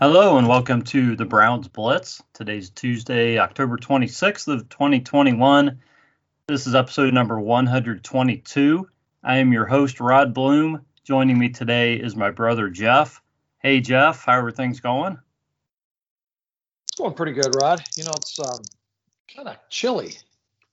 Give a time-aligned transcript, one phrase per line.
[0.00, 2.22] Hello and welcome to the Browns Blitz.
[2.32, 5.78] Today's Tuesday, October 26th of 2021.
[6.46, 8.88] This is episode number 122.
[9.22, 10.82] I am your host, Rod Bluhm.
[11.04, 13.20] Joining me today is my brother, Jeff.
[13.58, 15.18] Hey, Jeff, how are things going?
[16.88, 17.84] It's going pretty good, Rod.
[17.94, 18.60] You know, it's um,
[19.36, 20.14] kind of chilly,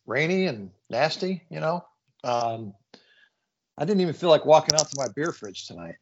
[0.05, 1.83] rainy, and nasty, you know.
[2.23, 2.73] Um,
[3.77, 5.97] I didn't even feel like walking out to my beer fridge tonight.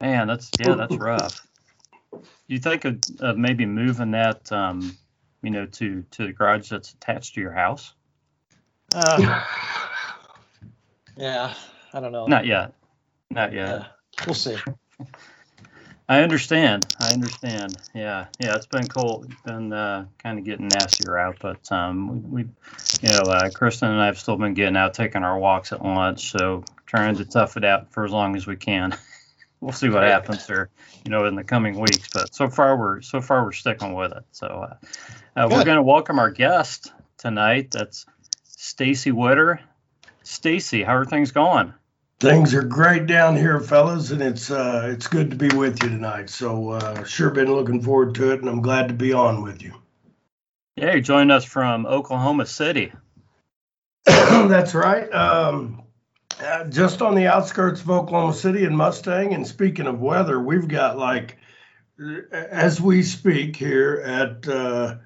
[0.00, 1.46] Man, that's yeah, that's rough.
[2.48, 4.96] You think of, of maybe moving that, um,
[5.42, 7.94] you know, to to the garage that's attached to your house?
[8.92, 9.44] Uh,
[11.16, 11.54] yeah,
[11.92, 12.26] I don't know.
[12.26, 12.74] Not yet.
[13.30, 13.68] Not yet.
[13.68, 13.86] Yeah,
[14.26, 14.56] we'll see.
[16.08, 16.86] I understand.
[17.00, 17.76] I understand.
[17.92, 18.54] Yeah, yeah.
[18.54, 19.26] It's been cold.
[19.28, 22.50] It's been uh, kind of getting nastier out, but um, we, we
[23.02, 25.84] you know, uh, Kristen and I have still been getting out, taking our walks at
[25.84, 28.96] lunch, so trying to tough it out for as long as we can.
[29.66, 30.70] we'll see what happens there,
[31.04, 32.08] you know, in the coming weeks.
[32.14, 34.22] But so far, we're so far we're sticking with it.
[34.30, 34.76] So uh,
[35.36, 37.72] uh, we're going to welcome our guest tonight.
[37.72, 38.06] That's
[38.44, 39.60] Stacey Witter.
[40.22, 41.74] Stacey, how are things going?
[42.20, 45.88] Things are great down here, fellas, and it's uh, it's good to be with you
[45.88, 46.30] tonight.
[46.30, 49.62] So uh, sure been looking forward to it, and I'm glad to be on with
[49.62, 49.74] you.
[50.76, 52.92] Yeah, you joined us from Oklahoma City.
[54.04, 55.12] That's right.
[55.12, 55.85] Um,
[56.42, 59.34] uh, just on the outskirts of Oklahoma City and Mustang.
[59.34, 61.38] And speaking of weather, we've got like,
[62.30, 64.96] as we speak here at uh,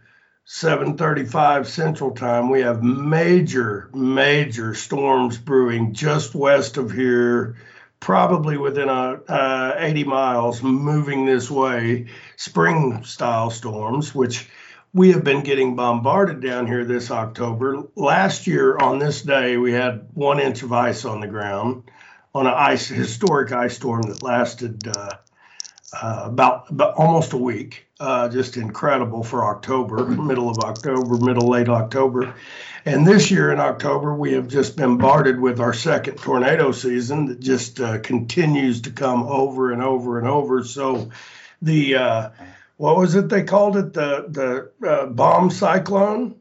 [0.46, 7.56] 7:35 Central Time, we have major, major storms brewing just west of here,
[8.00, 12.06] probably within a uh, 80 miles, moving this way.
[12.36, 14.48] Spring-style storms, which
[14.92, 17.84] we have been getting bombarded down here this October.
[17.94, 21.84] Last year on this day, we had one inch of ice on the ground
[22.34, 25.16] on an ice historic ice storm that lasted uh,
[25.92, 27.86] uh, about, about almost a week.
[27.98, 32.34] Uh, just incredible for October, middle of October, middle late October.
[32.86, 37.26] And this year in October, we have just been bombarded with our second tornado season
[37.26, 40.64] that just uh, continues to come over and over and over.
[40.64, 41.10] So
[41.60, 42.30] the uh,
[42.80, 43.92] what was it they called it?
[43.92, 46.40] The the uh, bomb cyclone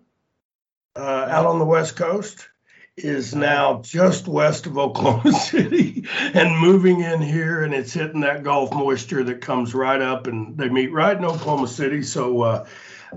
[0.96, 2.48] uh, out on the west coast
[2.96, 8.44] is now just west of Oklahoma City and moving in here and it's hitting that
[8.44, 12.04] Gulf moisture that comes right up and they meet right in Oklahoma City.
[12.04, 12.68] So uh,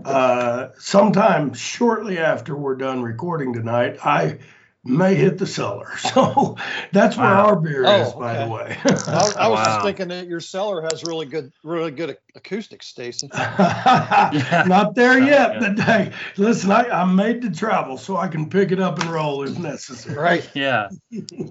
[0.05, 4.41] uh, sometime shortly after we're done recording tonight I
[4.85, 5.91] may hit the cellar.
[6.13, 6.57] So
[6.93, 7.47] that's where wow.
[7.47, 8.77] our beer oh, is, by the way.
[8.85, 8.91] I,
[9.39, 9.65] I, was wow.
[9.65, 13.29] just thinking that your cellar has really good, really good acoustics, Stacey.
[13.33, 18.73] Not there yet, but hey, listen, I, I'm made to travel, so I can pick
[18.73, 20.17] it up and roll if necessary.
[20.17, 20.51] Right?
[20.55, 20.91] Yeah,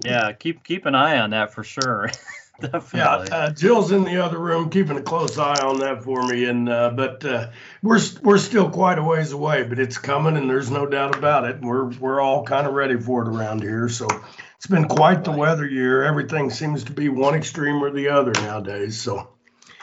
[0.04, 0.32] yeah.
[0.32, 2.10] Keep keep an eye on that for sure.
[2.62, 2.98] Definitely.
[3.28, 6.44] Yeah, uh, Jill's in the other room keeping a close eye on that for me,
[6.44, 7.50] and uh, but uh,
[7.82, 11.44] we're we're still quite a ways away, but it's coming, and there's no doubt about
[11.44, 11.60] it.
[11.60, 13.88] We're we're all kind of ready for it around here.
[13.88, 14.06] So
[14.56, 16.04] it's been quite the weather year.
[16.04, 19.00] Everything seems to be one extreme or the other nowadays.
[19.00, 19.28] So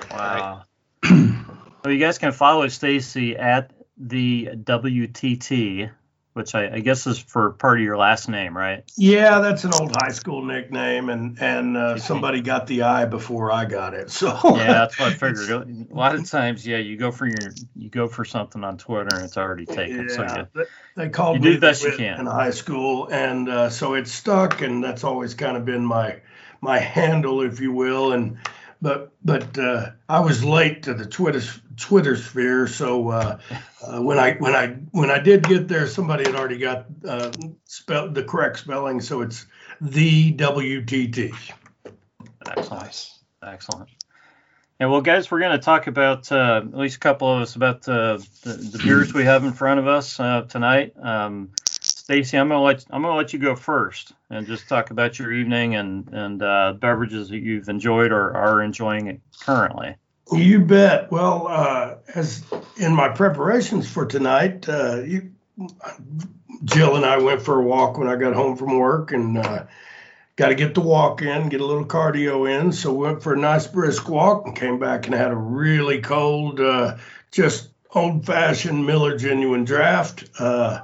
[0.09, 0.63] wow.
[1.03, 5.91] well, you guys can follow Stacey at the WTT
[6.33, 8.83] which I, I, guess is for part of your last name, right?
[8.95, 13.51] Yeah, that's an old high school nickname, and and uh, somebody got the I before
[13.51, 14.11] I got it.
[14.11, 15.49] So yeah, that's what I figured.
[15.49, 19.15] A lot of times, yeah, you go for your you go for something on Twitter
[19.15, 20.07] and it's already taken.
[20.09, 23.07] Yeah, so you, they called you me do the best you can in high school,
[23.07, 26.21] and uh, so it's stuck, and that's always kind of been my
[26.61, 28.37] my handle, if you will, and
[28.81, 31.41] but but uh, I was late to the Twitter
[31.77, 33.39] Twitter sphere, so uh,
[33.85, 37.31] uh, when I when I when I did get there, somebody had already got uh,
[37.65, 39.45] spell the correct spelling, so it's
[39.81, 41.33] the WTT.
[42.47, 43.11] Excellent,
[43.43, 43.89] excellent.
[44.81, 47.57] And well, guys, we're going to talk about uh, at least a couple of us
[47.57, 50.93] about uh, the, the beers we have in front of us tonight.
[51.01, 55.17] Um, Stacey, I'm gonna let I'm gonna let you go first and just talk about
[55.19, 59.95] your evening and and uh, beverages that you've enjoyed or are enjoying it currently.
[60.31, 61.11] You bet.
[61.11, 62.43] Well, uh, as
[62.77, 65.31] in my preparations for tonight, uh, you,
[66.63, 69.65] Jill and I went for a walk when I got home from work and uh,
[70.35, 72.71] got to get the walk in, get a little cardio in.
[72.71, 76.59] So went for a nice brisk walk and came back and had a really cold,
[76.59, 76.97] uh,
[77.31, 80.81] just old fashioned Miller Genuine Draft uh,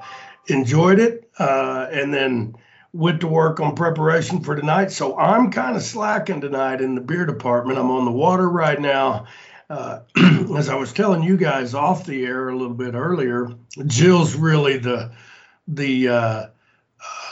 [0.48, 2.56] enjoyed it, uh, and then
[2.96, 4.90] went to work on preparation for tonight.
[4.90, 7.78] So I'm kind of slacking tonight in the beer department.
[7.78, 9.26] I'm on the water right now.
[9.70, 10.00] Uh,
[10.58, 13.50] as I was telling you guys off the air a little bit earlier,
[13.86, 15.12] Jill's really the
[15.68, 16.46] the uh,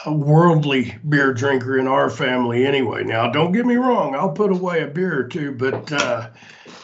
[0.06, 3.04] worldly beer drinker in our family anyway.
[3.04, 6.28] Now, don't get me wrong, I'll put away a beer or two, but uh,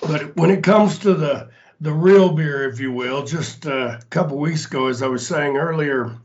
[0.01, 1.51] but when it comes to the
[1.83, 5.27] the real beer, if you will, just uh, a couple weeks ago, as I was
[5.27, 6.17] saying earlier,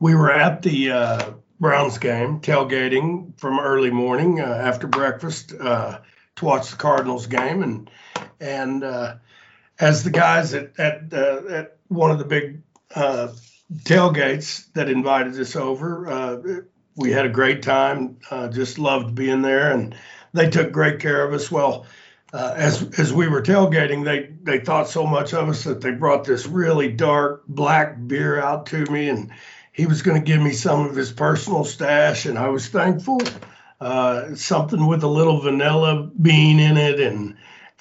[0.00, 1.30] we were at the uh,
[1.60, 6.00] Browns game, tailgating from early morning uh, after breakfast uh,
[6.36, 7.90] to watch the Cardinals game, and
[8.40, 9.16] and uh,
[9.78, 16.66] as the guys at at, at one of the big tailgates that invited us over.
[16.96, 18.18] we had a great time.
[18.50, 19.94] just loved being there, and
[20.32, 21.50] they took great care of us.
[21.50, 21.86] Well,
[22.32, 25.90] uh, as as we were tailgating, they they thought so much of us that they
[25.90, 29.32] brought this really dark black beer out to me, and
[29.72, 33.20] he was going to give me some of his personal stash, and I was thankful.
[33.80, 37.36] Uh, something with a little vanilla bean in it, and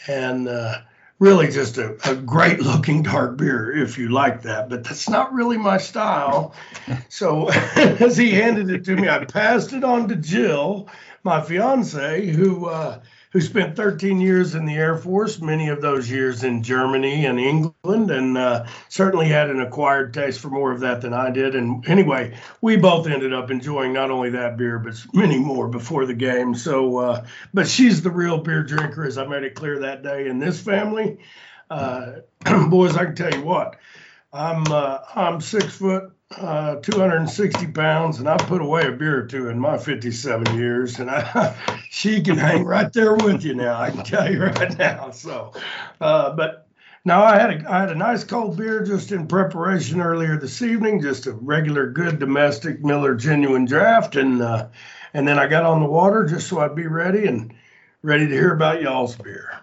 [0.07, 0.77] and uh,
[1.19, 4.69] really just a, a great looking dark beer if you like that.
[4.69, 6.55] But that's not really my style.
[7.09, 10.87] So as he handed it to me, I passed it on to Jill,
[11.23, 16.09] my fiance, who uh, who spent 13 years in the Air Force, many of those
[16.09, 20.79] years in Germany and England, and uh, certainly had an acquired taste for more of
[20.79, 21.53] that than I did.
[21.53, 26.07] And anyway, we both ended up enjoying not only that beer, but many more before
[26.07, 26.55] the game.
[26.55, 30.27] So, uh, but she's the real beer drinker, as I made it clear that day
[30.27, 31.19] in this family.
[31.69, 32.21] Uh,
[32.69, 33.75] boys, I can tell you what,
[34.33, 39.25] I'm uh, I'm six foot uh, 260 pounds, and I put away a beer or
[39.25, 41.55] two in my 57 years, and I,
[41.89, 43.79] she can hang right there with you now.
[43.79, 45.11] I can tell you right now.
[45.11, 45.53] So,
[45.99, 46.67] uh, but
[47.03, 50.61] now I had a I had a nice cold beer just in preparation earlier this
[50.61, 54.67] evening, just a regular good domestic Miller Genuine Draft, and uh,
[55.13, 57.53] and then I got on the water just so I'd be ready and
[58.03, 59.59] ready to hear about y'all's beer.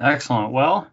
[0.00, 0.52] Excellent.
[0.52, 0.88] Well,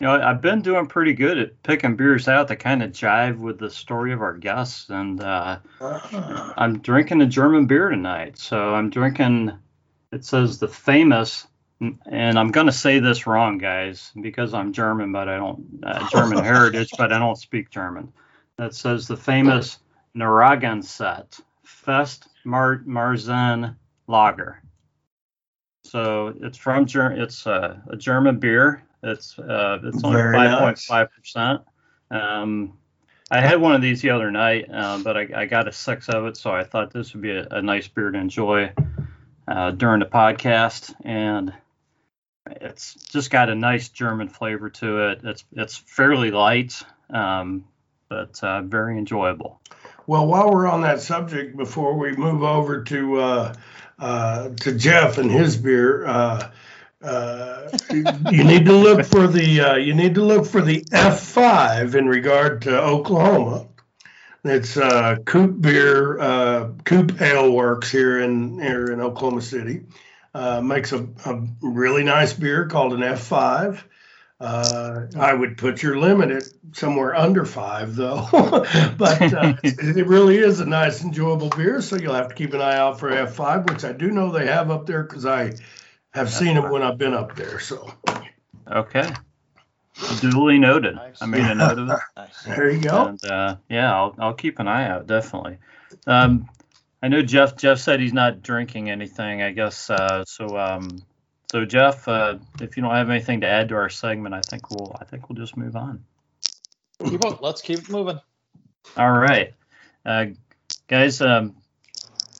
[0.00, 3.38] you know, I've been doing pretty good at picking beers out that kind of jive
[3.38, 6.54] with the story of our guests, and uh, uh-huh.
[6.56, 8.38] I'm drinking a German beer tonight.
[8.38, 9.52] So I'm drinking.
[10.10, 11.46] It says the famous,
[11.80, 16.42] and I'm gonna say this wrong, guys, because I'm German, but I don't uh, German
[16.42, 18.10] heritage, but I don't speak German.
[18.56, 19.78] That says the famous
[20.14, 23.76] Narragansett Fest Mar- Marzen
[24.06, 24.62] Lager.
[25.84, 30.78] So it's from Ger- it's a, a German beer it's uh, it's only five point
[30.78, 31.62] five percent.
[32.10, 32.74] Um,
[33.30, 36.08] I had one of these the other night, uh, but I, I, got a six
[36.08, 38.72] of it, so I thought this would be a, a nice beer to enjoy
[39.46, 40.92] uh, during the podcast.
[41.04, 41.52] And
[42.46, 45.20] it's just got a nice German flavor to it.
[45.22, 47.64] It's it's fairly light, um,
[48.08, 49.60] but uh, very enjoyable.
[50.08, 53.54] Well, while we're on that subject, before we move over to uh,
[54.00, 56.04] uh, to Jeff and his beer
[57.02, 57.68] uh,
[58.30, 62.06] you need to look for the uh, you need to look for the F5 in
[62.06, 63.66] regard to Oklahoma.
[64.44, 69.82] It's uh, Coop Beer, uh, Coop Ale Works here in here in Oklahoma City.
[70.34, 73.82] Uh, makes a, a, really nice beer called an F5.
[74.38, 78.26] Uh, I would put your limit at somewhere under five, though.
[78.96, 81.82] but uh, it really is a nice, enjoyable beer.
[81.82, 84.46] So you'll have to keep an eye out for F5, which I do know they
[84.46, 85.54] have up there because I
[86.12, 87.60] have seen them when I've been up there.
[87.60, 87.92] So
[88.70, 89.10] Okay.
[90.20, 90.94] Duly noted.
[90.94, 91.20] Nice.
[91.20, 91.98] I made a note of it.
[92.16, 92.42] Nice.
[92.44, 93.06] There you go.
[93.06, 95.58] And uh, yeah, I'll, I'll keep an eye out definitely.
[96.06, 96.48] Um,
[97.02, 97.56] I know Jeff.
[97.56, 99.42] Jeff said he's not drinking anything.
[99.42, 100.58] I guess uh, so.
[100.58, 101.02] Um,
[101.50, 104.70] so Jeff, uh, if you don't have anything to add to our segment, I think
[104.70, 106.04] we'll I think we'll just move on.
[107.04, 107.38] Keep on.
[107.40, 108.20] Let's keep moving.
[108.96, 109.52] All right,
[110.06, 110.26] uh,
[110.86, 111.20] guys.
[111.20, 111.56] Um,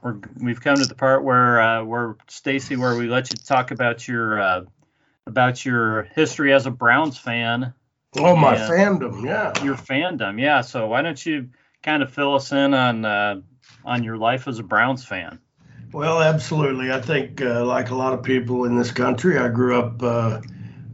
[0.02, 3.70] we're, we've come to the part where uh, where Stacey, where we let you talk
[3.70, 4.64] about your uh,
[5.26, 7.74] about your history as a Browns fan.
[8.16, 9.62] Oh, my fandom, yeah.
[9.62, 10.62] Your fandom, yeah.
[10.62, 11.50] So why don't you
[11.82, 13.40] kind of fill us in on uh,
[13.84, 15.38] on your life as a Browns fan?
[15.92, 16.92] Well, absolutely.
[16.92, 20.40] I think, uh, like a lot of people in this country, I grew up, uh,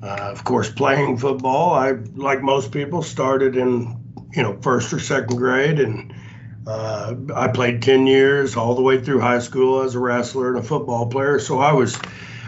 [0.02, 1.74] uh, of course, playing football.
[1.74, 3.96] I, like most people, started in
[4.32, 6.14] you know first or second grade and
[6.66, 10.58] uh, I played 10 years all the way through high school as a wrestler and
[10.58, 11.38] a football player.
[11.38, 11.98] So I was,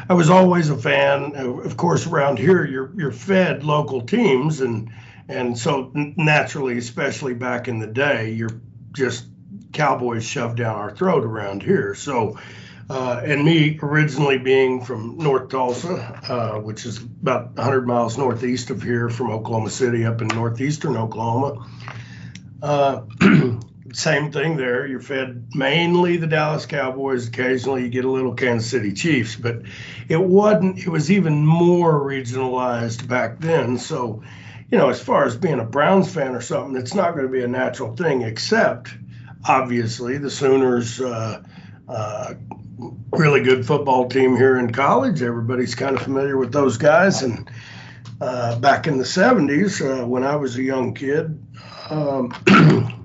[0.08, 1.36] I was always a fan.
[1.36, 4.90] Of course, around here, you're you're fed local teams, and
[5.28, 8.60] and so naturally, especially back in the day, you're
[8.92, 9.26] just
[9.72, 11.94] Cowboys shoved down our throat around here.
[11.94, 12.38] So,
[12.88, 18.70] uh, and me originally being from North Tulsa, uh, which is about 100 miles northeast
[18.70, 21.66] of here from Oklahoma City, up in northeastern Oklahoma.
[22.62, 23.02] Uh,
[23.92, 24.86] same thing there.
[24.86, 27.28] You're fed mainly the Dallas Cowboys.
[27.28, 29.62] Occasionally, you get a little Kansas City Chiefs, but
[30.08, 30.78] it wasn't.
[30.78, 33.78] It was even more regionalized back then.
[33.78, 34.22] So,
[34.70, 37.32] you know, as far as being a Browns fan or something, it's not going to
[37.32, 38.22] be a natural thing.
[38.22, 38.94] Except,
[39.44, 41.42] obviously, the Sooners, uh,
[41.88, 42.34] uh,
[43.12, 45.22] really good football team here in college.
[45.22, 47.22] Everybody's kind of familiar with those guys.
[47.22, 47.50] And
[48.20, 51.42] uh, back in the 70s, uh, when I was a young kid,
[51.90, 52.32] um,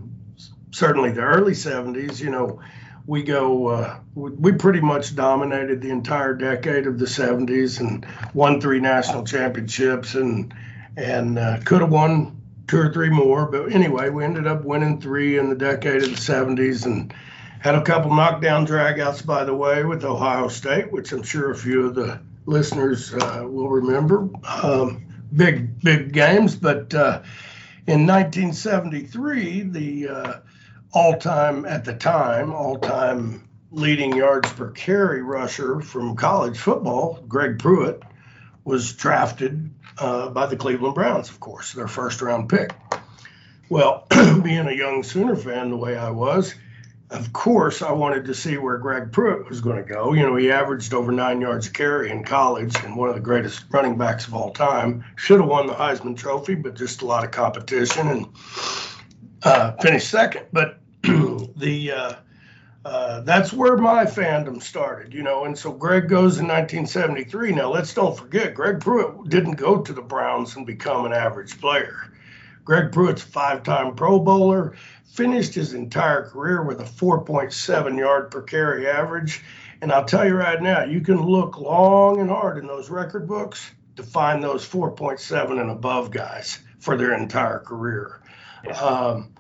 [0.74, 2.60] certainly the early 70s, you know,
[3.06, 8.60] we go, uh, we pretty much dominated the entire decade of the 70s and won
[8.60, 10.54] three national championships and
[10.96, 13.48] and uh, could have won two or three more.
[13.48, 17.14] But anyway, we ended up winning three in the decade of the 70s and
[17.60, 21.56] had a couple knockdown dragouts, by the way, with Ohio State, which I'm sure a
[21.56, 24.30] few of the listeners uh, will remember.
[24.46, 26.56] Um, big, big games.
[26.56, 27.24] But uh,
[27.88, 30.34] in 1973, the uh,
[30.94, 37.24] all time, at the time, all time leading yards per carry rusher from college football,
[37.28, 38.04] Greg Pruitt,
[38.64, 42.72] was drafted uh, by the Cleveland Browns, of course, their first round pick.
[43.70, 44.06] Well,
[44.44, 46.54] being a young Sooner fan the way I was,
[47.10, 50.14] of course, I wanted to see where Greg Pruitt was going to go.
[50.14, 53.22] You know, he averaged over nine yards a carry in college and one of the
[53.22, 55.04] greatest running backs of all time.
[55.16, 58.28] Should have won the Heisman Trophy, but just a lot of competition and
[59.44, 60.48] uh, finished second.
[60.52, 60.80] But
[61.56, 62.14] the uh,
[62.86, 65.46] uh, that's where my fandom started, you know.
[65.46, 67.54] And so Greg goes in 1973.
[67.54, 71.60] Now, let's don't forget, Greg Pruitt didn't go to the Browns and become an average
[71.62, 72.12] player.
[72.66, 78.32] Greg Pruitt's a five time Pro Bowler, finished his entire career with a 4.7 yard
[78.32, 79.44] per carry average.
[79.82, 83.28] And I'll tell you right now, you can look long and hard in those record
[83.28, 88.22] books to find those 4.7 and above guys for their entire career.
[88.82, 89.33] Um,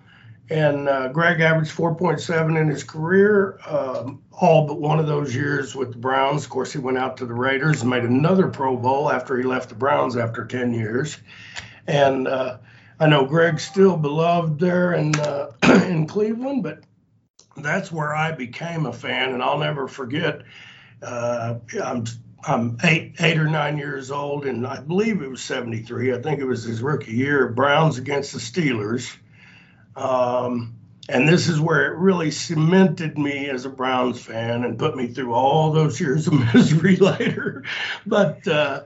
[0.49, 5.75] and uh, Greg averaged 4.7 in his career, um, all but one of those years
[5.75, 6.43] with the Browns.
[6.43, 9.43] Of course, he went out to the Raiders and made another Pro Bowl after he
[9.43, 11.17] left the Browns after 10 years.
[11.87, 12.57] And uh,
[12.99, 15.51] I know Greg's still beloved there in uh,
[15.87, 16.83] in Cleveland, but
[17.55, 20.43] that's where I became a fan, and I'll never forget.
[21.01, 22.05] Uh, I'm
[22.45, 26.13] I'm eight eight or nine years old, and I believe it was 73.
[26.13, 27.47] I think it was his rookie year.
[27.49, 29.15] Browns against the Steelers
[29.95, 30.75] um,
[31.09, 35.07] and this is where it really cemented me as a Browns fan and put me
[35.07, 37.63] through all those years of misery later.
[38.05, 38.83] But uh,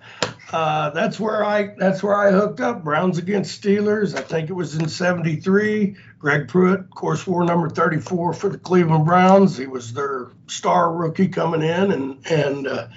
[0.52, 2.84] uh, that's where I that's where I hooked up.
[2.84, 4.16] Browns against Steelers.
[4.16, 5.96] I think it was in '73.
[6.18, 9.56] Greg Pruitt, course, wore number 34 for the Cleveland Browns.
[9.56, 12.88] He was their star rookie coming in and and uh,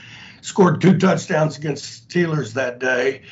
[0.41, 3.23] scored two touchdowns against Steelers that day.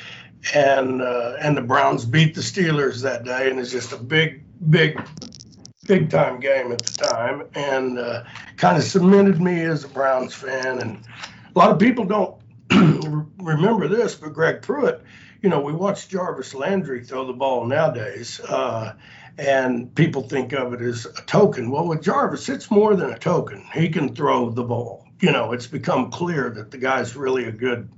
[0.53, 4.43] And uh, and the Browns beat the Steelers that day, and it's just a big
[4.69, 5.01] big
[5.89, 8.23] big time game at the time and uh,
[8.57, 10.77] kind of cemented me as a Browns fan.
[10.77, 11.03] And
[11.55, 12.35] a lot of people don't
[13.39, 15.01] remember this, but Greg Pruitt,
[15.41, 18.93] you know, we watch Jarvis Landry throw the ball nowadays, uh,
[19.39, 21.71] and people think of it as a token.
[21.71, 23.65] Well, with Jarvis, it's more than a token.
[23.73, 25.07] He can throw the ball.
[25.21, 27.89] You know, it's become clear that the guy's really a good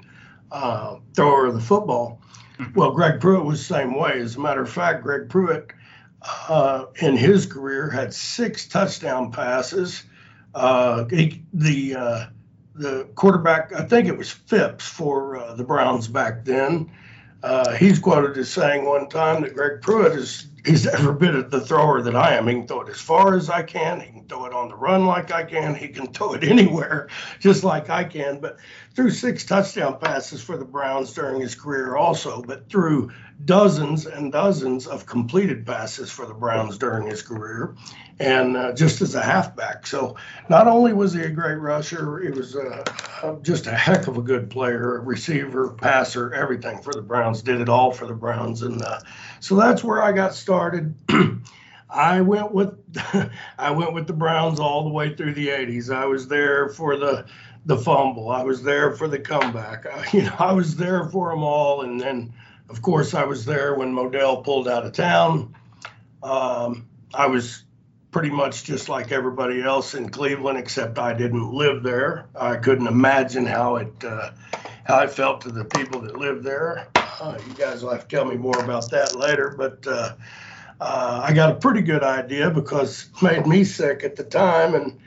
[0.50, 2.22] uh, thrower of the football.
[2.56, 2.65] Hmm.
[2.74, 4.22] Well, Greg Pruitt was the same way.
[4.22, 5.74] As a matter of fact, Greg Pruitt
[6.22, 10.04] uh, in his career had six touchdown passes.
[10.54, 12.25] Uh, he, the uh,
[12.75, 16.92] the quarterback, I think it was Phipps for uh, the Browns back then.
[17.44, 21.60] Uh, he's quoted as saying one time that Greg Pruitt is he's ever been the
[21.60, 22.48] thrower that I am.
[22.48, 24.00] He can throw it as far as I can.
[24.00, 25.74] He can throw it on the run like I can.
[25.74, 27.10] He can throw it anywhere
[27.40, 28.40] just like I can.
[28.40, 28.58] But
[28.96, 33.12] threw six touchdown passes for the Browns during his career also, but threw
[33.44, 37.76] dozens and dozens of completed passes for the Browns during his career,
[38.20, 39.88] and uh, just as a halfback.
[39.88, 40.18] So
[40.50, 42.84] not only was he a great rusher, he was uh,
[43.42, 47.42] just a heck of a good player, receiver, passer, everything for the Browns.
[47.42, 49.00] Did it all for the Browns, and uh,
[49.40, 50.96] so that's where I got started.
[51.92, 52.78] I went with
[53.58, 55.94] I went with the Browns all the way through the 80s.
[55.94, 57.26] I was there for the
[57.65, 58.30] the fumble.
[58.30, 59.86] I was there for the comeback.
[59.86, 62.34] I, you know, I was there for them all, and then
[62.70, 65.56] of course, I was there when Modell pulled out of town.
[66.24, 67.63] Um, I was
[68.12, 72.27] pretty much just like everybody else in Cleveland, except I didn't live there.
[72.34, 74.32] I couldn't imagine how it uh,
[74.86, 76.88] how it felt to the people that lived there.
[76.96, 80.13] Uh, you guys will have to tell me more about that later, but uh,
[80.80, 84.75] uh I got a pretty good idea because it made me sick at the time.
[84.75, 85.00] And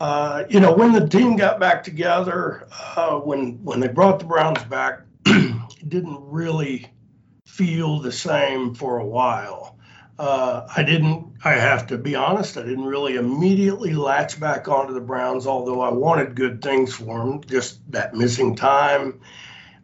[0.00, 4.24] uh, you know, when the team got back together, uh, when when they brought the
[4.24, 6.90] Browns back, didn't really
[7.46, 9.76] feel the same for a while.
[10.16, 14.92] Uh, I didn't, I have to be honest, I didn't really immediately latch back onto
[14.92, 17.42] the Browns, although I wanted good things for them.
[17.44, 19.20] Just that missing time,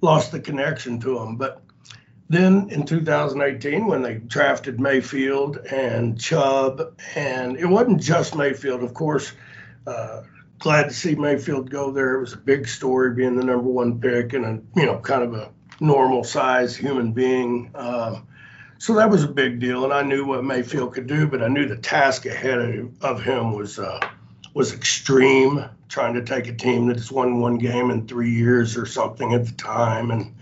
[0.01, 1.37] lost the connection to them.
[1.37, 1.63] But
[2.29, 8.95] then in 2018, when they drafted Mayfield and Chubb, and it wasn't just Mayfield, of
[8.95, 9.33] course.
[9.87, 10.23] Uh,
[10.59, 12.15] glad to see Mayfield go there.
[12.15, 15.23] It was a big story being the number one pick and a you know kind
[15.23, 15.51] of a
[15.81, 17.71] normal size human being.
[17.75, 18.27] Um,
[18.79, 21.49] so that was a big deal, and I knew what Mayfield could do, but I
[21.49, 22.59] knew the task ahead
[23.01, 24.01] of, him was uh,
[24.53, 25.65] was extreme.
[25.89, 29.47] Trying to take a team that's won one game in three years or something at
[29.47, 30.35] the time, and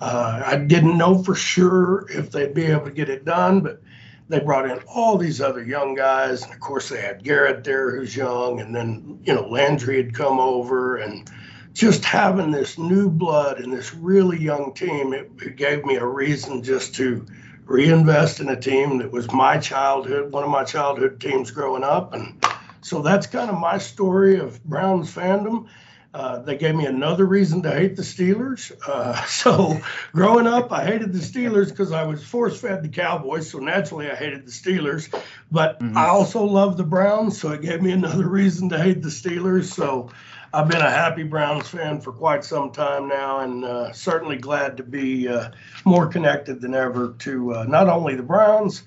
[0.00, 3.80] uh, I didn't know for sure if they'd be able to get it done, but
[4.28, 7.94] they brought in all these other young guys, and of course they had Garrett there
[7.94, 11.30] who's young, and then you know Landry had come over, and
[11.72, 16.06] just having this new blood and this really young team, it, it gave me a
[16.06, 17.26] reason just to
[17.64, 22.14] reinvest in a team that was my childhood, one of my childhood teams growing up,
[22.14, 22.42] and
[22.80, 25.68] so that's kind of my story of Browns fandom.
[26.14, 28.70] Uh, they gave me another reason to hate the Steelers.
[28.86, 29.80] Uh, so
[30.12, 33.50] growing up, I hated the Steelers because I was force fed the Cowboys.
[33.50, 35.12] So naturally, I hated the Steelers.
[35.50, 35.98] But mm-hmm.
[35.98, 37.40] I also love the Browns.
[37.40, 39.64] So it gave me another reason to hate the Steelers.
[39.64, 40.10] So
[40.52, 44.76] I've been a happy Browns fan for quite some time now, and uh, certainly glad
[44.76, 45.50] to be uh,
[45.84, 48.84] more connected than ever to uh, not only the Browns,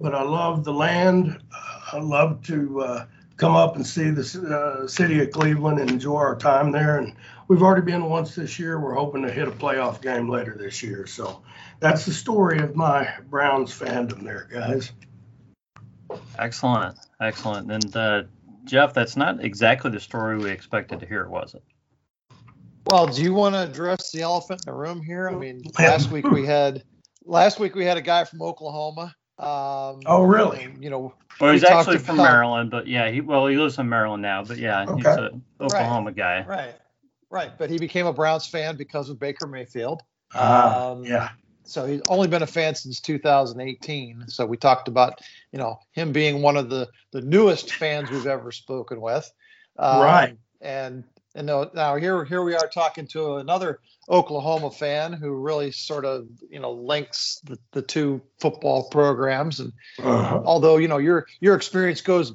[0.00, 1.42] but I love the land.
[1.92, 3.04] I love to
[3.40, 6.98] come up and see the uh, city of Cleveland and enjoy our time there.
[6.98, 7.14] And
[7.48, 8.78] we've already been once this year.
[8.78, 11.06] We're hoping to hit a playoff game later this year.
[11.06, 11.42] So
[11.80, 14.92] that's the story of my Browns fandom there, guys.
[16.38, 17.72] Excellent, excellent.
[17.72, 18.22] And uh,
[18.64, 21.62] Jeff, that's not exactly the story we expected to hear, was it?
[22.90, 25.30] Well, do you want to address the elephant in the room here?
[25.30, 26.82] I mean, last week we had
[27.24, 30.64] last week we had a guy from Oklahoma um, oh, really?
[30.64, 33.88] And, you know, well, he's actually from Maryland, but yeah, he well, he lives in
[33.88, 34.96] Maryland now, but yeah, okay.
[34.96, 36.16] he's an Oklahoma right.
[36.16, 36.44] guy.
[36.46, 36.74] Right,
[37.30, 37.50] right.
[37.56, 40.02] But he became a Browns fan because of Baker Mayfield.
[40.34, 41.30] Uh, um, yeah.
[41.64, 44.24] So he's only been a fan since 2018.
[44.28, 45.20] So we talked about,
[45.52, 49.30] you know, him being one of the the newest fans we've ever spoken with.
[49.78, 50.36] Um, right.
[50.60, 56.04] And and now here here we are talking to another Oklahoma fan who really sort
[56.04, 59.60] of you know links the, the two football programs.
[59.60, 60.42] And uh-huh.
[60.44, 62.32] although you know your your experience goes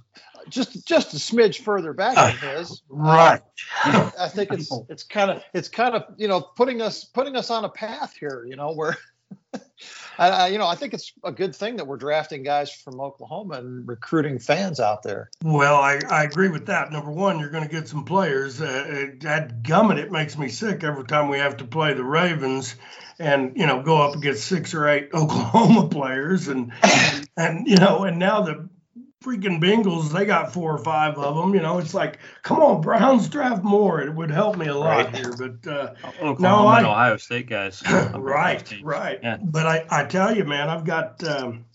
[0.50, 3.41] just just a smidge further back than uh, his right.
[3.84, 7.36] uh, I think it's it's kind of it's kind of you know putting us putting
[7.36, 8.96] us on a path here you know where
[10.17, 13.56] I, you know, I think it's a good thing that we're drafting guys from Oklahoma
[13.56, 15.30] and recruiting fans out there.
[15.43, 16.91] Well, I, I agree with that.
[16.91, 18.62] Number one, you're going to get some players.
[18.62, 22.75] Uh, that gummit, it makes me sick every time we have to play the Ravens
[23.19, 26.47] and, you know, go up against six or eight Oklahoma players.
[26.47, 26.71] And,
[27.38, 28.69] and, you know, and now the
[29.26, 31.56] freaking Bengals, they got four or five of them.
[31.56, 34.02] You know, it's like, come on, Browns draft more.
[34.02, 35.16] It would help me a lot right.
[35.16, 35.34] here.
[35.36, 37.82] But uh, Oklahoma no, I, Ohio State guys.
[38.14, 39.20] right, right.
[39.22, 39.38] Yeah.
[39.42, 41.66] But I, I tell you, man, I've got, um,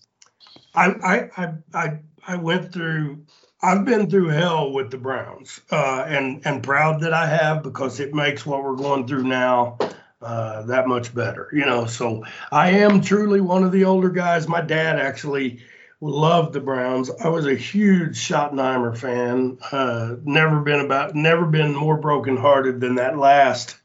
[0.75, 3.25] I, I, I, I, I went through.
[3.63, 8.01] I've been through hell with the Browns, uh, and and proud that I have because
[8.01, 9.77] it makes what we're going through now
[10.23, 11.49] uh, that much better.
[11.53, 14.49] You know, so I am truly one of the older guys.
[14.49, 15.61] My dad actually
[16.01, 17.11] loved the Browns.
[17.11, 19.59] I was a huge Schottenheimer fan.
[19.71, 23.77] Uh, never been about, never been more brokenhearted than that last,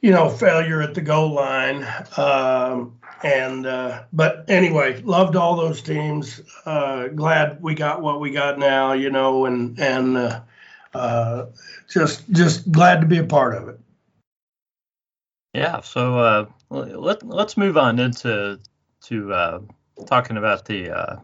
[0.00, 1.86] you know, failure at the goal line.
[2.16, 6.40] Um, and uh, but anyway, loved all those teams.
[6.64, 10.40] Uh, glad we got what we got now, you know, and and uh,
[10.94, 11.46] uh,
[11.88, 13.78] just just glad to be a part of it.
[15.52, 15.80] Yeah.
[15.82, 18.58] So uh, let let's move on into
[19.02, 19.66] to
[20.06, 21.16] talking about the uh,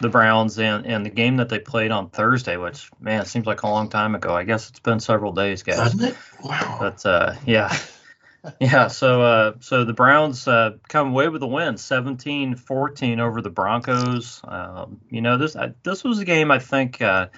[0.00, 3.46] the Browns and, and the game that they played on Thursday, which man, it seems
[3.46, 4.34] like a long time ago.
[4.34, 5.76] I guess it's been several days, guys.
[5.76, 6.16] Doesn't it?
[6.42, 6.76] Wow.
[6.80, 7.76] But uh, yeah.
[8.60, 13.50] yeah, so uh, so the Browns uh, come away with a win, 17-14 over the
[13.50, 14.40] Broncos.
[14.44, 17.28] Um, you know this I, this was a game I think uh,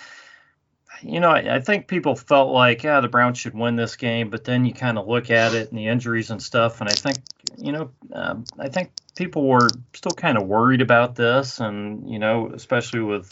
[1.02, 4.30] you know, I, I, think people felt like, yeah, the Browns should win this game,
[4.30, 6.92] but then you kind of look at it and the injuries and stuff, and I
[6.92, 7.18] think,
[7.56, 12.18] you know, um, I think people were still kind of worried about this, and you
[12.18, 13.30] know, especially with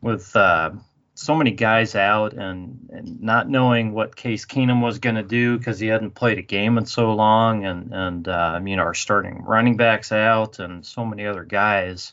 [0.00, 0.70] with uh,
[1.14, 5.56] so many guys out and, and not knowing what Case Keenum was going to do
[5.56, 8.94] because he hadn't played a game in so long, and and uh, you know, our
[8.94, 12.12] starting running backs out and so many other guys,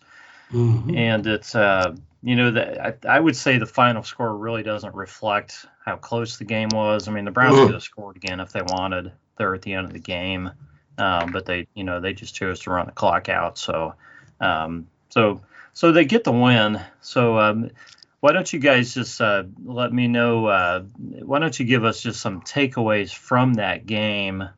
[0.52, 0.96] mm-hmm.
[0.96, 1.56] and it's.
[1.56, 5.96] Uh, you know, that I, I, would say the final score really doesn't reflect how
[5.96, 7.08] close the game was.
[7.08, 9.88] I mean, the Browns could have scored again if they wanted there at the end
[9.88, 10.52] of the game,
[11.00, 13.58] um, but they, you know, they just chose to run the clock out.
[13.58, 13.96] So,
[14.40, 15.42] um, so,
[15.74, 16.80] so they get the win.
[17.02, 17.72] So, um,
[18.20, 20.46] why don't you guys just uh, let me know?
[20.48, 24.50] Uh, why don't you give us just some takeaways from that game?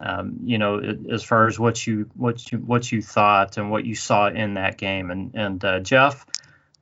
[0.00, 3.84] um, you know, as far as what you what you what you thought and what
[3.84, 5.10] you saw in that game.
[5.10, 6.26] And and uh, Jeff,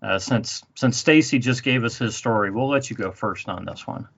[0.03, 3.65] uh, since since Stacey just gave us his story, we'll let you go first on
[3.65, 4.09] this one.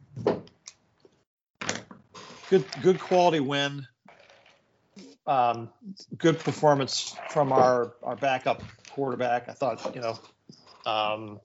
[2.48, 3.86] Good good quality win.
[5.26, 5.70] Um,
[6.16, 9.48] good performance from our our backup quarterback.
[9.48, 10.18] I thought you know,
[10.84, 11.40] um,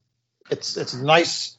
[0.49, 1.57] it's it's nice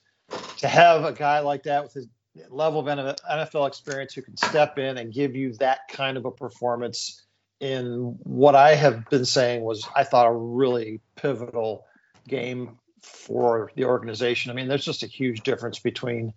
[0.59, 2.07] to have a guy like that with his
[2.49, 6.31] level of NFL experience who can step in and give you that kind of a
[6.31, 7.23] performance
[7.61, 11.87] in what I have been saying was, I thought, a really pivotal
[12.27, 14.51] game for the organization.
[14.51, 16.33] I mean, there's just a huge difference between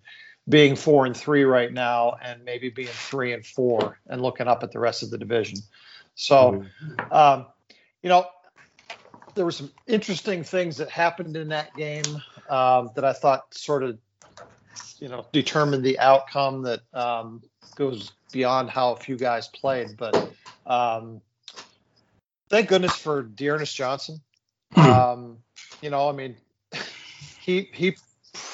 [0.48, 4.62] being four and three right now and maybe being three and four and looking up
[4.62, 5.58] at the rest of the division.
[6.14, 6.64] So,
[7.10, 7.46] um,
[8.02, 8.26] you know,
[9.34, 13.82] there were some interesting things that happened in that game um, that I thought sort
[13.82, 13.98] of
[14.98, 17.42] you know determined the outcome that um,
[17.74, 19.96] goes beyond how a few guys played.
[19.96, 20.32] But
[20.66, 21.20] um,
[22.48, 24.20] thank goodness for D'Ernest Johnson.
[24.74, 24.90] Hmm.
[24.90, 25.38] Um,
[25.82, 26.36] you know, I mean,
[27.40, 27.96] he he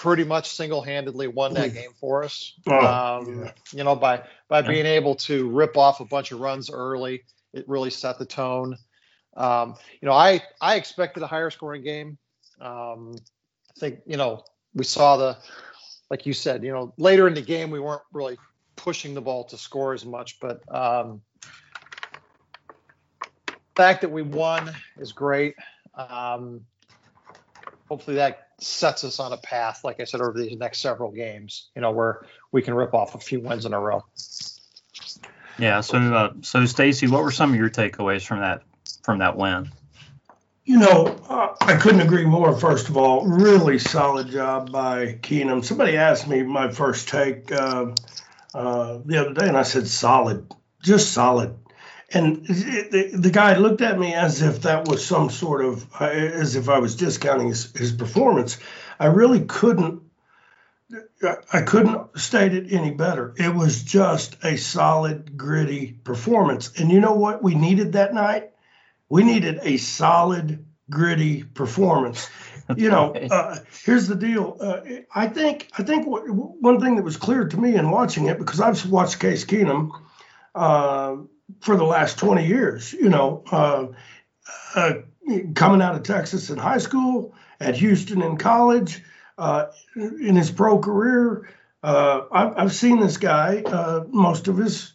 [0.01, 2.55] pretty much single-handedly won that game for us.
[2.67, 3.53] Oh, um, yeah.
[3.73, 7.69] You know, by by being able to rip off a bunch of runs early, it
[7.69, 8.77] really set the tone.
[9.37, 12.19] Um, you know, I I expected a higher scoring game.
[12.61, 13.15] Um,
[13.71, 15.39] I think you know we saw the
[16.11, 18.37] like you said, you know, later in the game we weren't really
[18.77, 21.23] pushing the ball to score as much, but um,
[23.47, 25.55] the fact that we won is great.
[25.95, 26.67] Um,
[27.89, 31.69] hopefully that sets us on a path, like I said, over these next several games,
[31.75, 34.05] you know, where we can rip off a few wins in a row.
[35.59, 35.81] Yeah.
[35.81, 38.63] So, uh, so Stacey, what were some of your takeaways from that
[39.03, 39.71] from that win?
[40.65, 42.57] You know, uh, I couldn't agree more.
[42.57, 45.65] First of all, really solid job by Keenum.
[45.65, 47.93] Somebody asked me my first take uh,
[48.55, 51.57] uh, the other day, and I said solid, just solid.
[52.15, 56.05] And the, the guy looked at me as if that was some sort of, uh,
[56.05, 58.59] as if I was discounting his, his performance.
[59.01, 60.03] I really couldn't
[61.53, 63.35] I couldn't state it any better.
[63.37, 66.79] It was just a solid, gritty performance.
[66.79, 68.51] And you know what we needed that night?
[69.09, 72.29] We needed a solid, gritty performance.
[72.77, 74.57] You know, uh, here's the deal.
[74.59, 74.81] Uh,
[75.13, 78.39] I think I think what, one thing that was clear to me in watching it
[78.39, 79.91] because I've watched Case Keenum
[80.55, 81.17] uh,
[81.61, 82.93] for the last 20 years.
[82.93, 83.87] You know, uh,
[84.75, 84.93] uh,
[85.55, 89.03] coming out of Texas in high school, at Houston in college,
[89.39, 91.49] uh, in his pro career.
[91.85, 93.63] I've, I've, seen this guy
[94.09, 94.93] most of his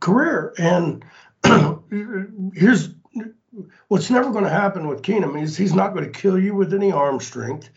[0.00, 1.04] career, and
[2.54, 2.88] here's
[3.88, 6.74] what's never going to happen with Keenum is he's not going to kill you with
[6.74, 7.70] any arm strength.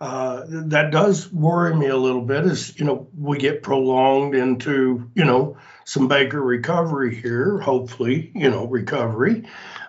[0.00, 5.10] Uh, that does worry me a little bit as you know we get prolonged into
[5.14, 7.58] you know some Baker recovery here.
[7.58, 9.44] Hopefully, you know recovery.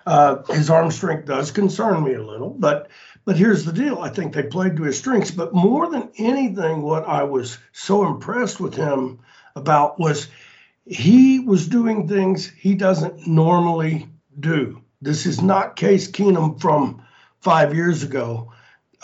[0.06, 2.88] Uh, his arm strength does concern me a little, but
[3.24, 3.98] but here's the deal.
[3.98, 5.32] I think they played to his strengths.
[5.32, 9.18] But more than anything, what I was so impressed with him
[9.56, 10.28] about was
[10.86, 14.80] he was doing things he doesn't normally do.
[15.02, 17.02] This is not Case Keenum from
[17.40, 18.52] five years ago.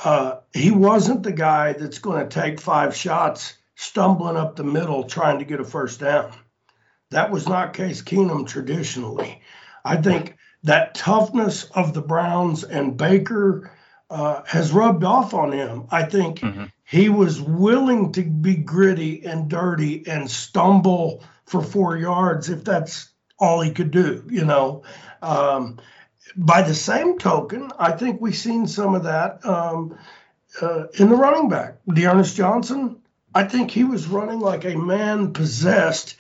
[0.03, 5.05] Uh, he wasn't the guy that's going to take five shots, stumbling up the middle,
[5.05, 6.33] trying to get a first down.
[7.11, 9.43] That was not Case Keenum traditionally.
[9.85, 13.71] I think that toughness of the Browns and Baker
[14.09, 15.87] uh, has rubbed off on him.
[15.91, 16.65] I think mm-hmm.
[16.85, 23.09] he was willing to be gritty and dirty and stumble for four yards if that's
[23.39, 24.85] all he could do, you know.
[25.21, 25.79] Um,
[26.37, 29.99] by the same token, I think we've seen some of that um,
[30.61, 31.79] uh, in the running back.
[31.87, 33.01] D'Ernest Johnson,
[33.35, 36.17] I think he was running like a man possessed.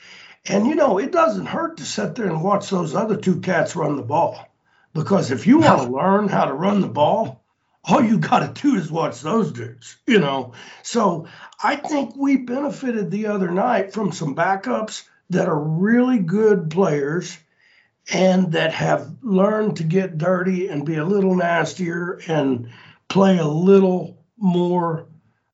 [0.46, 3.76] And, you know, it doesn't hurt to sit there and watch those other two cats
[3.76, 4.48] run the ball.
[4.94, 7.42] Because if you want to learn how to run the ball,
[7.84, 10.52] all you got to do is watch those dudes, you know.
[10.82, 11.26] So
[11.62, 17.36] I think we benefited the other night from some backups that are really good players
[18.12, 22.68] and that have learned to get dirty and be a little nastier and
[23.08, 25.06] play a little more,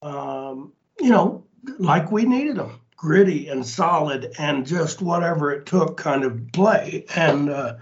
[0.02, 1.44] um, you know,
[1.78, 7.06] like we needed them gritty and solid and just whatever it took kind of play.
[7.14, 7.76] And uh,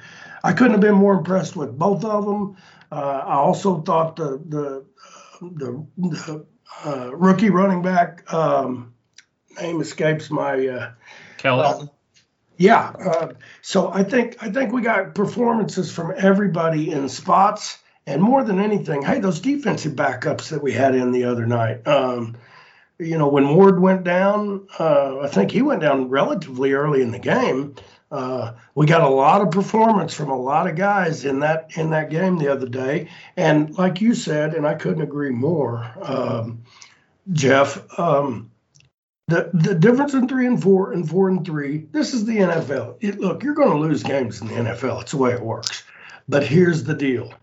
[0.44, 2.56] I couldn't have been more impressed with both of them.
[2.92, 4.84] Uh, I also thought the the
[5.40, 6.46] the, the
[6.84, 8.94] uh, rookie running back um,
[9.60, 10.92] name escapes my uh,
[11.38, 11.88] Kelly.
[12.56, 12.88] Yeah.
[12.88, 18.44] Uh, so I think I think we got performances from everybody in spots, and more
[18.44, 21.86] than anything, hey, those defensive backups that we had in the other night.
[21.86, 22.36] Um,
[22.98, 27.10] you know, when Ward went down, uh, I think he went down relatively early in
[27.10, 27.74] the game.
[28.10, 31.90] Uh, we got a lot of performance from a lot of guys in that in
[31.90, 36.62] that game the other day, and like you said, and I couldn't agree more, um,
[37.32, 37.98] Jeff.
[37.98, 38.50] Um,
[39.28, 41.86] the the difference in three and four and four and three.
[41.90, 42.96] This is the NFL.
[43.00, 45.02] It, look, you're going to lose games in the NFL.
[45.02, 45.82] It's the way it works.
[46.28, 47.34] But here's the deal: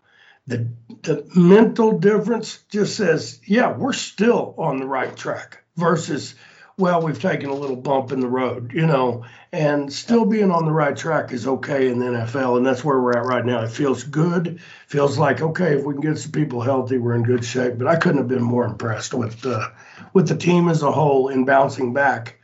[0.47, 0.69] the
[1.01, 5.63] the mental difference just says, yeah, we're still on the right track.
[5.75, 6.35] Versus
[6.77, 10.65] well, we've taken a little bump in the road, you know, and still being on
[10.65, 13.61] the right track is okay in the NFL, and that's where we're at right now.
[13.61, 17.23] It feels good, feels like okay if we can get some people healthy, we're in
[17.23, 17.77] good shape.
[17.77, 19.71] But I couldn't have been more impressed with the
[20.13, 22.39] with the team as a whole in bouncing back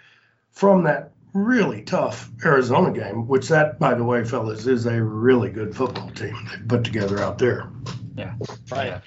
[0.52, 5.50] from that really tough Arizona game, which that, by the way, fellas, is a really
[5.50, 7.70] good football team they put together out there.
[8.16, 8.36] Yeah,
[8.72, 8.88] right.
[8.88, 9.02] Yeah.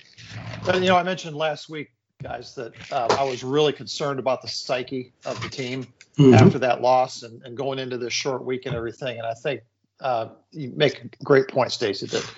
[0.64, 1.90] But, you know, I mentioned last week
[2.22, 5.86] guys, that uh, I was really concerned about the psyche of the team
[6.18, 6.34] mm-hmm.
[6.34, 9.18] after that loss and, and, going into this short week and everything.
[9.18, 9.62] And I think
[10.00, 12.34] uh, you make a great point, Stacey, that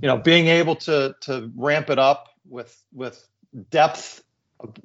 [0.00, 3.26] you know being able to to ramp it up with with
[3.70, 4.22] depth,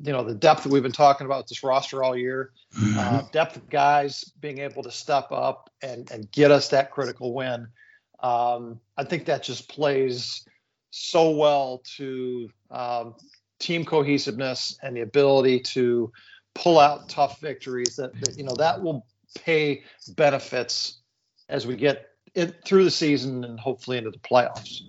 [0.02, 3.00] you know the depth that we've been talking about this roster all year, mm-hmm.
[3.00, 7.34] uh, depth of guys being able to step up and and get us that critical
[7.34, 7.68] win.
[8.22, 10.46] Um, I think that just plays
[10.92, 13.16] so well to um,
[13.62, 16.12] team cohesiveness and the ability to
[16.54, 19.84] pull out tough victories that, that you know that will pay
[20.16, 21.00] benefits
[21.48, 24.82] as we get it through the season and hopefully into the playoffs.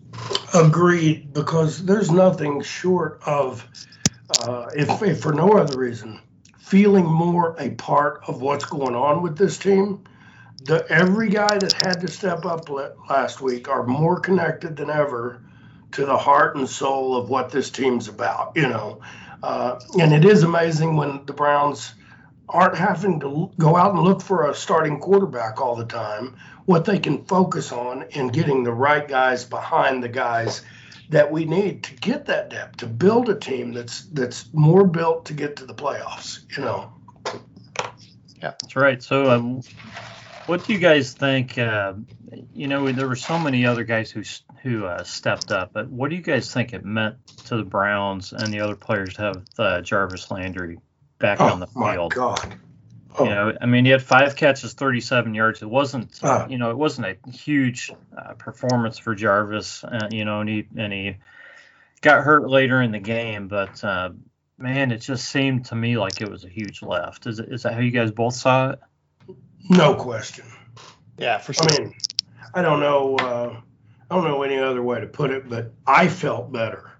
[0.54, 3.66] Agreed, because there's nothing short of,
[4.40, 6.20] uh, if, if for no other reason,
[6.58, 10.04] feeling more a part of what's going on with this team.
[10.64, 15.42] The every guy that had to step up last week are more connected than ever
[15.92, 19.00] to the heart and soul of what this team's about, you know.
[19.42, 21.94] Uh, and it is amazing when the Browns
[22.48, 26.84] aren't having to go out and look for a starting quarterback all the time, what
[26.84, 30.62] they can focus on in getting the right guys behind the guys
[31.08, 35.26] that we need to get that depth, to build a team that's that's more built
[35.26, 36.92] to get to the playoffs, you know.
[38.36, 39.02] Yeah, that's right.
[39.02, 39.62] So, um,
[40.46, 41.58] what do you guys think?
[41.58, 41.94] Uh,
[42.54, 44.22] you know, there were so many other guys who
[44.62, 45.72] who uh, stepped up.
[45.72, 49.14] But what do you guys think it meant to the Browns and the other players
[49.14, 50.78] to have uh, Jarvis Landry
[51.18, 51.76] back oh, on the field?
[51.84, 52.58] My God.
[53.18, 53.24] Oh.
[53.24, 55.60] You know, I mean, he had five catches, 37 yards.
[55.60, 59.84] It wasn't, uh, you know, it wasn't a huge uh, performance for Jarvis.
[59.84, 61.16] Uh, you know, and he and he
[62.00, 64.10] got hurt later in the game, but uh,
[64.56, 67.26] man, it just seemed to me like it was a huge lift.
[67.26, 68.80] Is is that how you guys both saw it?
[69.68, 70.44] No question.
[71.18, 71.66] Yeah, for sure.
[71.70, 71.94] I mean,
[72.54, 73.16] I don't know.
[73.16, 73.60] Uh,
[74.10, 76.90] I don't know any other way to put it, but I felt better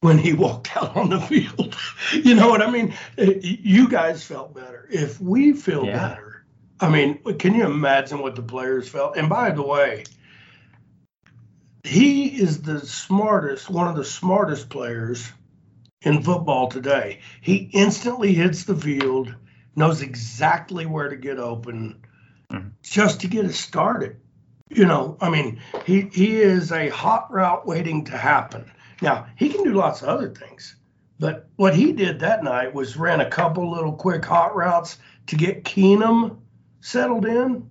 [0.00, 1.76] when he walked out on the field.
[2.12, 2.94] you know what I mean?
[3.16, 4.88] You guys felt better.
[4.90, 6.08] If we feel yeah.
[6.08, 6.44] better,
[6.80, 9.16] I mean, can you imagine what the players felt?
[9.16, 10.04] And by the way,
[11.84, 15.30] he is the smartest, one of the smartest players
[16.02, 17.20] in football today.
[17.40, 19.34] He instantly hits the field,
[19.74, 22.02] knows exactly where to get open
[22.50, 22.68] mm-hmm.
[22.82, 24.16] just to get us started.
[24.68, 28.70] You know, I mean, he he is a hot route waiting to happen.
[29.02, 30.76] Now he can do lots of other things,
[31.18, 35.36] but what he did that night was ran a couple little quick hot routes to
[35.36, 36.38] get Keenum
[36.80, 37.68] settled in,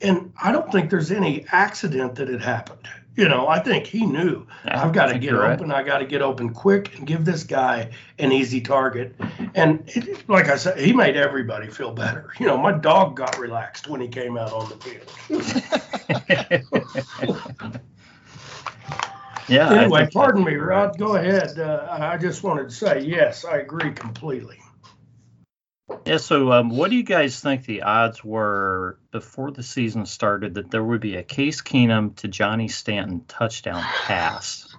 [0.00, 2.88] and I don't think there's any accident that it happened.
[3.14, 5.68] You know, I think he knew yeah, I've got to get open.
[5.68, 5.80] Right.
[5.80, 9.14] I got to get open quick and give this guy an easy target.
[9.54, 12.32] And it, like I said, he made everybody feel better.
[12.40, 15.12] You know, my dog got relaxed when he came out on the field.
[19.48, 19.70] yeah.
[19.70, 20.96] Anyway, pardon me, Rod.
[20.96, 21.58] Go ahead.
[21.58, 24.61] Uh, I just wanted to say yes, I agree completely.
[26.06, 26.16] Yeah.
[26.18, 30.70] So, um, what do you guys think the odds were before the season started that
[30.70, 34.74] there would be a Case Keenum to Johnny Stanton touchdown pass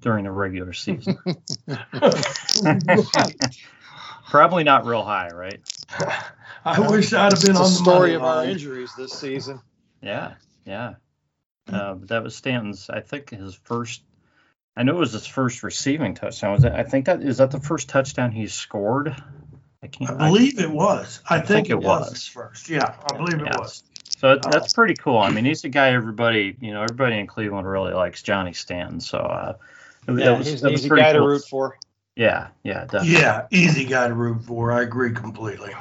[0.00, 1.18] during the regular season?
[4.30, 5.60] Probably not real high, right?
[6.64, 9.60] I wish I'd have been it's on the story of our injuries this season.
[10.02, 10.94] Yeah, yeah.
[11.66, 12.90] Uh, that was Stanton's.
[12.90, 14.02] I think his first.
[14.76, 16.52] I know it was his first receiving touchdown.
[16.52, 16.74] Was that?
[16.74, 19.16] I think that is that the first touchdown he scored
[19.82, 20.10] I can't.
[20.20, 21.20] I believe I, it was.
[21.28, 22.10] I, I think, think, it was.
[22.10, 22.68] was first.
[22.68, 23.52] Yeah, I believe yeah.
[23.52, 23.82] it was.
[24.18, 25.18] So it, that's pretty cool.
[25.18, 29.00] I mean, he's a guy everybody, you know, everybody in Cleveland really likes Johnny Stanton.
[29.00, 29.54] So uh,
[30.08, 31.22] it, yeah, was, he's an easy guy cool.
[31.22, 31.78] to root for.
[32.16, 33.12] Yeah, yeah, definitely.
[33.12, 34.72] Yeah, easy guy to root for.
[34.72, 35.72] I agree completely.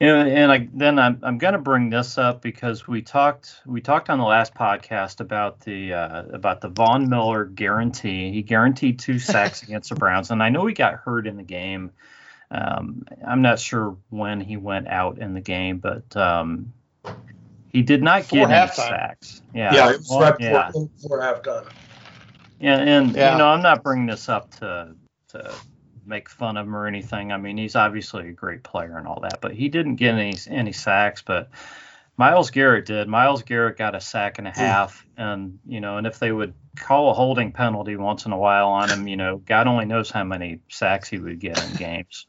[0.00, 3.80] You know, and I, then I'm I'm gonna bring this up because we talked we
[3.80, 8.32] talked on the last podcast about the uh, about the Von Miller guarantee.
[8.32, 11.42] He guaranteed two sacks against the Browns, and I know he got hurt in the
[11.44, 11.92] game.
[12.50, 16.72] Um, I'm not sure when he went out in the game, but um,
[17.04, 19.42] he He did not Before get any sacks.
[19.54, 20.72] Yeah, Yeah, it was Well, right yeah.
[20.72, 21.68] before halftime.
[22.60, 23.32] And, and Yeah.
[23.32, 24.94] you know, I'm not bringing this up to
[25.28, 25.54] to
[26.06, 27.32] make fun of him or anything.
[27.32, 30.36] I mean, he's obviously a great player and all that, but he didn't get any
[30.48, 31.22] any sacks.
[31.22, 31.50] But
[32.16, 33.08] Myles Garrett did.
[33.08, 36.54] Myles Garrett got a sack and a half, and you know, and if they would
[36.76, 40.10] call a holding penalty once in a while on him, you know, God only knows
[40.10, 42.26] how many sacks he would get in games.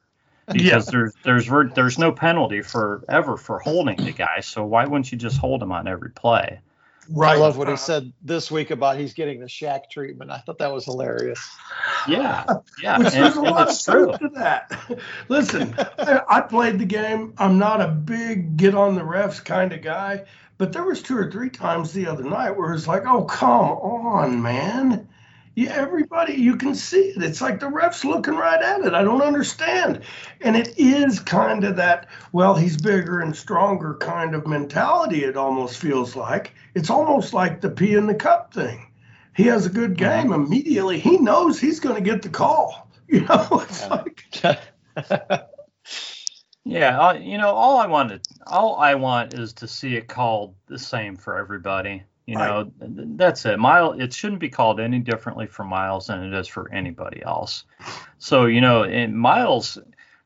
[0.52, 5.12] Because there's there's there's no penalty for ever for holding the guy, so why wouldn't
[5.12, 6.62] you just hold him on every play?
[7.10, 7.38] Right.
[7.38, 10.32] I love what he said this week about he's getting the Shaq treatment.
[10.32, 11.40] I thought that was hilarious.
[12.08, 12.46] Yeah,
[12.82, 15.00] yeah, Which and, there's a and lot of truth to that.
[15.30, 17.34] Listen, I I played the game.
[17.38, 20.26] I'm not a big get on the refs kind of guy,
[20.58, 23.52] but there was two or three times the other night where it's like, oh come
[23.52, 25.08] on, man.
[25.58, 27.24] Yeah, everybody, you can see it.
[27.24, 28.94] It's like the refs looking right at it.
[28.94, 30.02] I don't understand.
[30.42, 35.36] And it is kind of that, well, he's bigger and stronger kind of mentality, it
[35.36, 36.54] almost feels like.
[36.76, 38.92] It's almost like the pee in the cup thing.
[39.36, 40.28] He has a good mm-hmm.
[40.28, 41.00] game immediately.
[41.00, 42.86] He knows he's going to get the call.
[43.10, 43.88] You know, it's
[44.44, 44.60] Yeah.
[45.00, 45.44] like,
[46.66, 50.54] Yeah, I, you know, all I wanted, all I want is to see it called
[50.68, 52.04] the same for everybody.
[52.28, 53.58] You know, th- that's it.
[53.58, 57.64] Myles, it shouldn't be called any differently for Myles than it is for anybody else.
[58.20, 59.78] So, you know, in Myles,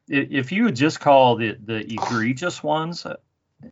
[0.08, 3.18] if you would just call the the egregious ones, uh,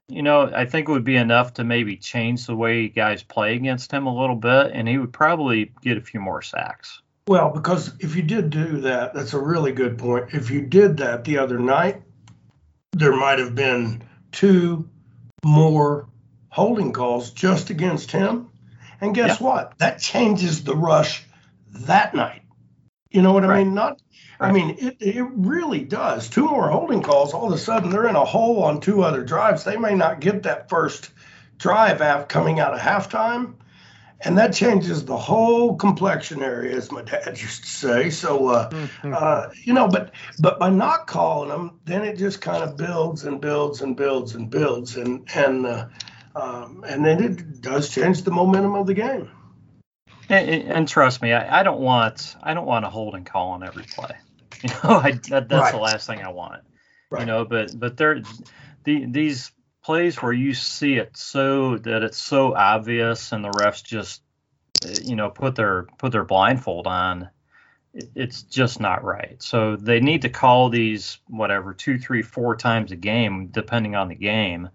[0.07, 3.55] you know, I think it would be enough to maybe change the way guys play
[3.55, 7.01] against him a little bit, and he would probably get a few more sacks.
[7.27, 10.33] well, because if you did do that, that's a really good point.
[10.33, 12.03] If you did that the other night,
[12.91, 14.87] there might have been two
[15.43, 16.07] more
[16.49, 18.49] holding calls just against him.
[19.01, 19.77] And guess what?
[19.77, 21.23] That changes the rush
[21.71, 22.41] that night.
[23.09, 23.73] You know what I mean?
[23.73, 24.01] Not
[24.39, 26.29] I mean, it, it really does.
[26.29, 29.23] Two more holding calls, all of a sudden they're in a hole on two other
[29.23, 29.63] drives.
[29.63, 31.09] They may not get that first
[31.57, 33.55] drive out coming out of halftime.
[34.21, 38.09] And that changes the whole complexion area, as my dad used to say.
[38.09, 42.63] So, uh, uh, you know, but but by not calling them, then it just kind
[42.63, 45.87] of builds and builds and builds and builds, and and uh,
[46.35, 49.29] um, and then it does change the momentum of the game.
[50.29, 53.63] And, and, trust me, I, I don't want I don't want a holding call on
[53.63, 54.15] every play.
[54.61, 56.63] You know, I, that, that's the last thing I want.
[57.09, 57.21] Right.
[57.21, 58.21] You know, but but there,
[58.83, 59.51] the these
[59.85, 64.21] plays where you see it so that it's so obvious, and the refs just,
[65.03, 67.29] you know, put their put their blindfold on.
[67.93, 69.41] it- It's just not right.
[69.41, 74.09] So they need to call these whatever two, three, four times a game, depending on
[74.09, 74.69] the game.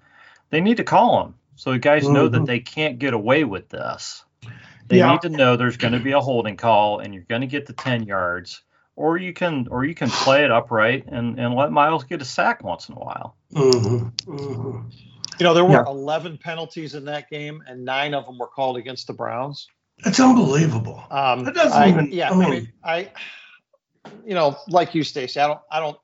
[0.48, 2.46] They need to call them so the guys know that Mhm.
[2.46, 4.24] they can't get away with this.
[4.88, 5.12] They Yeah.
[5.12, 7.66] need to know there's going to be a holding call and you're going to get
[7.66, 8.62] the 10 yards
[8.96, 12.24] or you can or you can play it upright and and let Myles get a
[12.24, 13.36] sack once in a while.
[13.52, 14.80] hmm hmm
[15.40, 15.84] You know, there were Yeah.
[15.88, 19.66] 11 penalties in that game, and nine of them were called against the Browns.
[20.06, 21.02] It's unbelievable.
[21.10, 23.10] Um, That doesn't I, even- Yeah, I I mean- mean, I,
[24.24, 25.96] you know, like you, Stacey, I don't, I don't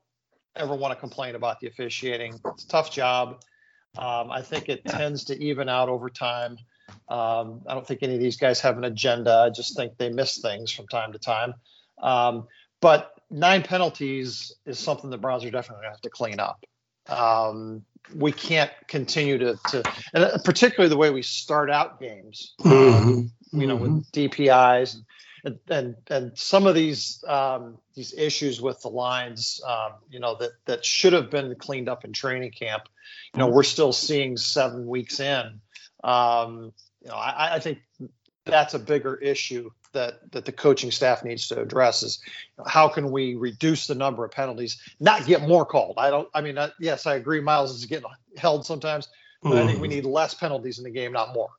[0.56, 2.40] ever want to complain about the officiating.
[2.46, 3.40] It's a tough job.
[3.98, 4.98] Um, I think it Yeah.
[4.98, 6.58] tends to even out over time.
[7.08, 9.44] Um, I don't think any of these guys have an agenda.
[9.46, 11.54] I just think they miss things from time to time.
[12.00, 12.46] Um,
[12.80, 16.64] but nine penalties is something the Browns are definitely going to have to clean up.
[17.08, 19.82] Um, we can't continue to, to,
[20.14, 22.54] and particularly the way we start out games.
[22.64, 23.30] Um, Mhm.
[23.52, 23.80] you know, Mhm.
[23.80, 24.96] with DPIs
[25.44, 30.36] and and and some of these um, these issues with the lines, um, you know,
[30.36, 32.88] that that should have been cleaned up in training camp.
[33.34, 35.60] You know, we're still seeing seven weeks in.
[36.02, 36.72] Um,
[37.02, 37.78] you know, I, I think
[38.44, 42.20] that's a bigger issue that that the coaching staff needs to address is
[42.66, 45.94] how can we reduce the number of penalties, not get more called.
[45.98, 46.28] I don't.
[46.34, 47.40] I mean, uh, yes, I agree.
[47.40, 49.08] Myles is getting held sometimes,
[49.42, 49.92] but I think we Mhm.
[49.92, 51.50] need less penalties in the game, not more.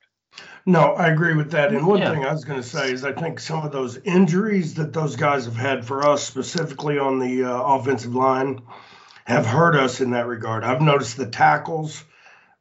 [0.65, 1.72] No, I agree with that.
[1.72, 2.12] And one Yeah.
[2.12, 5.15] thing I was going to say is I think some of those injuries that those
[5.15, 8.62] guys have had for us, specifically on the uh, offensive line,
[9.26, 10.63] have hurt us in that regard.
[10.63, 12.04] I've noticed the tackles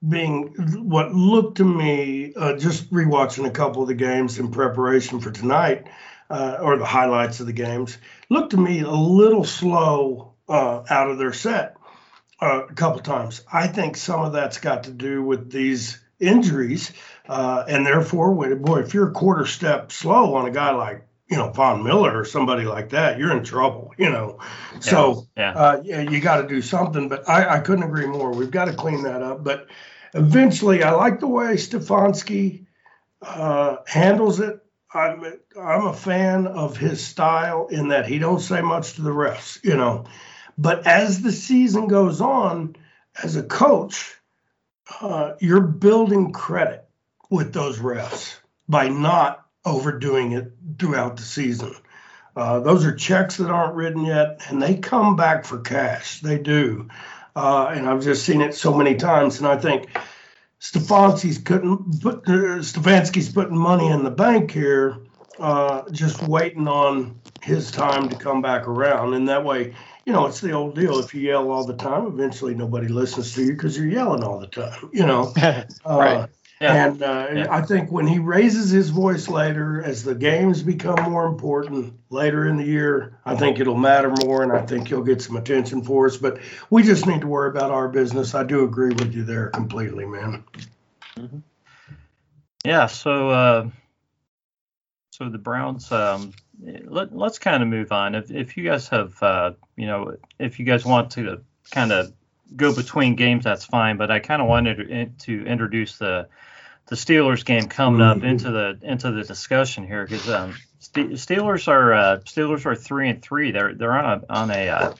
[0.06, 0.48] being
[0.88, 5.30] what looked to me, uh, just rewatching a couple of the games in preparation for
[5.30, 5.88] tonight,
[6.30, 7.99] uh, or the highlights of the games,
[8.30, 11.76] looked to me a little slow uh, out of their set
[12.40, 13.42] uh, a couple times.
[13.53, 16.92] I think some of that's got to do with these injuries.
[17.31, 21.07] Uh, and therefore, when, boy, if you're a quarter step slow on a guy like,
[21.28, 24.41] you know, Von Miller or somebody like that, you're in trouble, you know.
[24.81, 25.53] So, Yeah.
[25.53, 27.09] uh, yeah, you got to do something.
[27.09, 28.33] But I, I couldn't agree more.
[28.33, 29.45] We've got to clean that up.
[29.45, 29.68] But
[30.12, 32.66] eventually, I like the way Stefanski
[33.22, 34.59] uh, handles it.
[34.93, 35.22] I'm,
[35.57, 39.62] I'm a fan of his style in that he don't say much to the refs,
[39.62, 40.07] you know.
[40.59, 42.74] But as the season goes on,
[43.22, 44.16] as a coach,
[45.01, 46.89] uh, you're building credit
[47.31, 48.37] with those refs
[48.68, 51.74] by not overdoing it throughout the season.
[52.37, 56.20] Uh, those are checks that aren't written yet, and they come back for cash.
[56.20, 56.89] They do.
[57.35, 59.39] Uh, and I've just seen it so many times.
[59.39, 59.89] And I think
[60.61, 64.99] Stefanski's couldn't put uh, Stefanski's putting money in the bank here,
[65.39, 69.14] uh, just waiting on his time to come back around.
[69.14, 69.74] And that way,
[70.05, 70.99] you know, it's the old deal.
[70.99, 74.39] If you yell all the time, eventually nobody listens to you because you're yelling all
[74.39, 74.91] the time.
[74.93, 75.33] You know,
[75.85, 76.28] right.
[76.61, 76.86] Yeah.
[76.86, 77.46] And uh, yeah.
[77.50, 82.46] I think when he raises his voice later, as the games become more important later
[82.46, 85.82] in the year, I think it'll matter more, and I think he'll get some attention
[85.82, 86.18] for us.
[86.18, 86.38] But
[86.68, 88.34] we just need to worry about our business.
[88.34, 90.44] I do agree with you there completely, man.
[91.16, 91.38] Mm-hmm.
[92.64, 92.86] Yeah.
[92.86, 93.70] So, uh,
[95.12, 95.90] so the Browns.
[95.90, 96.32] Um,
[96.84, 98.14] let, us kind of move on.
[98.14, 101.40] If if you guys have, uh, you know, if you guys want to
[101.70, 102.12] kind of
[102.54, 103.96] go between games, that's fine.
[103.96, 106.28] But I kind of wanted to, to introduce the
[106.91, 108.26] the Steelers game coming up mm-hmm.
[108.26, 113.22] into the into the discussion here because um, Steelers are uh, Steelers are three and
[113.22, 113.53] three.
[113.53, 114.95] They're they're on a on a uh,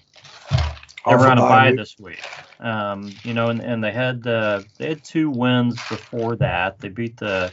[1.05, 2.23] they're on a bye this week.
[2.61, 6.79] Um, you know, and, and they had uh, they had two wins before that.
[6.79, 7.53] They beat the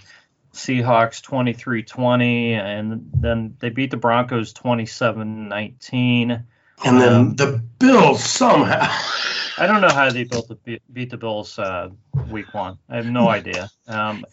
[0.53, 6.43] Seahawks 23-20 and then they beat the Broncos 27-19.
[6.85, 8.87] And then um, the Bills somehow
[9.57, 11.89] I don't know how they built the beat the Bills uh,
[12.29, 12.77] week one.
[12.89, 13.69] I have no idea.
[13.87, 14.23] Um,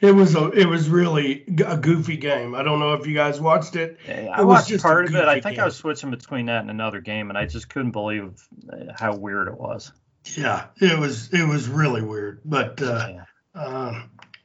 [0.00, 2.54] it was a it was really a goofy game.
[2.54, 3.98] I don't know if you guys watched it.
[4.08, 5.24] I it watched part of it.
[5.26, 5.62] I think game.
[5.62, 8.42] I was switching between that and another game, and I just couldn't believe
[8.72, 9.92] uh, how weird it was.
[10.36, 13.24] Yeah, it was it was really weird, but uh, yeah.
[13.54, 14.02] Uh,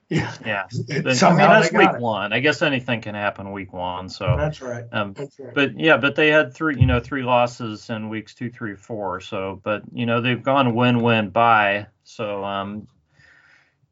[0.09, 0.33] yeah.
[0.45, 0.67] Yeah.
[0.87, 1.99] But, I mean, that's week it.
[1.99, 2.31] one.
[2.33, 4.09] I guess anything can happen week one.
[4.09, 4.85] So that's right.
[4.91, 5.53] Um, that's right.
[5.53, 9.21] But yeah, but they had three, you know, three losses in weeks two, three, four.
[9.21, 11.87] So, but you know, they've gone win-win by.
[12.03, 12.87] So, um,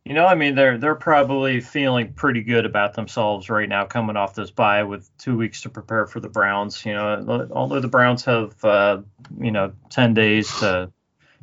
[0.06, 4.18] you know, I mean, they're they're probably feeling pretty good about themselves right now, coming
[4.18, 6.86] off this bye with two weeks to prepare for the Browns.
[6.86, 9.02] You know, although the Browns have, uh,
[9.40, 10.92] you know, ten days to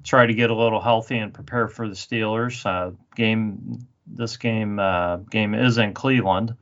[0.05, 2.65] try to get a little healthy and prepare for the Steelers.
[2.65, 6.57] Uh, game this game uh, game is in Cleveland,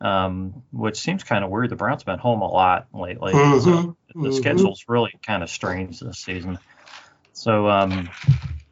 [0.00, 1.70] um, which seems kind of weird.
[1.70, 3.32] The Browns have been home a lot lately.
[3.32, 3.60] Mm-hmm.
[3.60, 4.32] So the mm-hmm.
[4.32, 6.58] schedule's really kind of strange this season.
[7.32, 8.10] So um,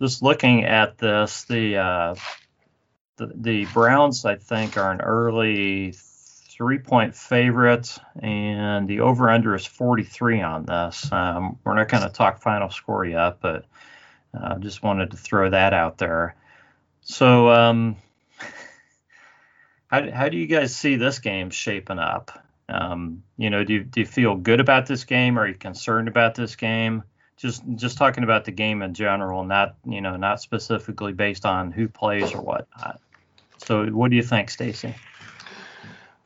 [0.00, 2.14] just looking at this, the, uh,
[3.16, 5.94] the the Browns I think are an early
[6.56, 11.10] three point favorite, and the over under is 43 on this.
[11.12, 13.66] Um, we're not going to talk final score yet, but
[14.34, 16.34] I uh, just wanted to throw that out there.
[17.02, 17.96] So, um,
[19.96, 22.42] how, how do you guys see this game shaping up?
[22.68, 25.38] Um, you know, do you, do you feel good about this game?
[25.38, 27.02] Are you concerned about this game?
[27.36, 31.70] Just just talking about the game in general, not you know not specifically based on
[31.70, 32.98] who plays or whatnot.
[33.58, 34.94] So, what do you think, Stacey?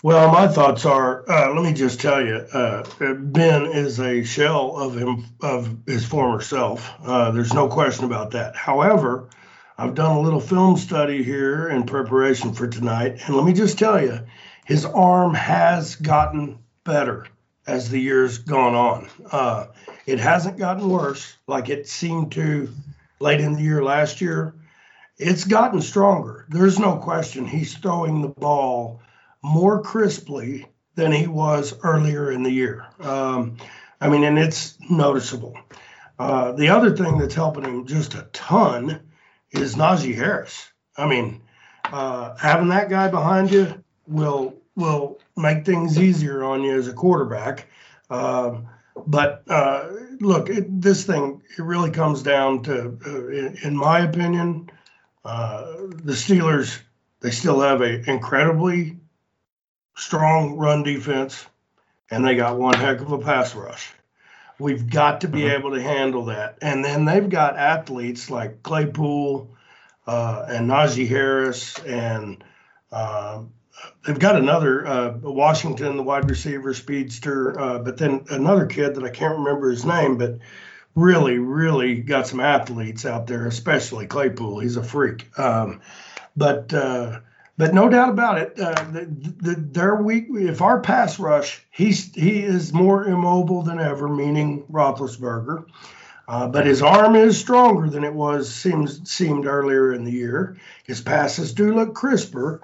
[0.05, 1.29] Well, my thoughts are.
[1.29, 6.07] Uh, let me just tell you, uh, Ben is a shell of him of his
[6.07, 6.89] former self.
[7.05, 8.55] Uh, there's no question about that.
[8.55, 9.29] However,
[9.81, 13.78] I've done a little film study here in preparation for tonight, and let me just
[13.78, 14.20] tell you,
[14.66, 17.26] his arm has gotten better
[17.66, 19.09] as the years gone on.
[19.33, 19.68] Uh,
[20.05, 22.68] it hasn't gotten worse like it seemed to
[23.20, 24.55] late in the year last year.
[25.16, 26.45] It's gotten stronger.
[26.51, 29.01] There's no question he's throwing the ball
[29.43, 32.87] more crisply than he was earlier in the year.
[33.01, 33.57] Um,
[33.99, 35.57] I mean, and it's noticeable.
[36.18, 39.07] Uh, the other thing that's helping him just a ton
[39.53, 40.69] is Najee Harris.
[40.97, 41.43] I mean,
[41.85, 46.93] uh, having that guy behind you will will make things easier on you as a
[46.93, 47.67] quarterback.
[48.09, 48.69] Um,
[49.07, 49.89] but uh,
[50.21, 54.71] look, it, this thing it really comes down to, uh, in, in, my opinion,
[55.25, 56.81] uh, the Steelers
[57.21, 58.97] they still have an incredibly
[59.95, 61.45] strong run defense,
[62.11, 63.93] and they got one heck of a pass rush.
[64.61, 65.59] We've got to be mm-hmm.
[65.59, 66.59] able to handle that.
[66.61, 69.57] And then they've got athletes like Claypool
[70.07, 72.45] uh, and Najee Harris, and
[72.93, 73.43] uh,
[74.05, 79.05] they've got another uh, Washington, the wide receiver speedster, uh, but then another kid that
[79.05, 80.39] I can't remember his name, but
[80.95, 84.61] really, really got some athletes out there, especially Claypool.
[84.61, 85.39] He's a freak.
[85.39, 85.81] Um,
[86.37, 87.21] but uh,
[87.61, 89.05] but no doubt about it, uh, the,
[89.41, 90.29] the, their weak.
[90.31, 95.67] If our pass rush, he's he is more immobile than ever, meaning Roethlisberger.
[96.27, 100.57] Uh, but his arm is stronger than it was seems seemed earlier in the year.
[100.85, 102.63] His passes do look crisper,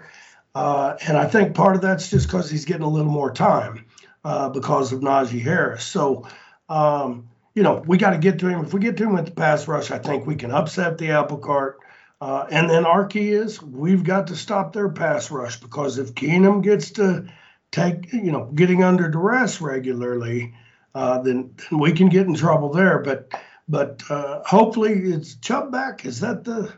[0.54, 3.84] uh, and I think part of that's just because he's getting a little more time
[4.24, 5.84] uh, because of Najee Harris.
[5.84, 6.26] So,
[6.70, 8.64] um, you know, we got to get to him.
[8.64, 11.10] If we get to him with the pass rush, I think we can upset the
[11.10, 11.80] apple cart.
[12.20, 16.14] Uh, and then our key is we've got to stop their pass rush because if
[16.14, 17.26] Keenum gets to
[17.70, 20.54] take, you know, getting under duress regularly,
[20.94, 23.00] uh, then, then we can get in trouble there.
[23.00, 23.32] But
[23.68, 26.06] but uh, hopefully it's Chubb back.
[26.06, 26.72] Is that the,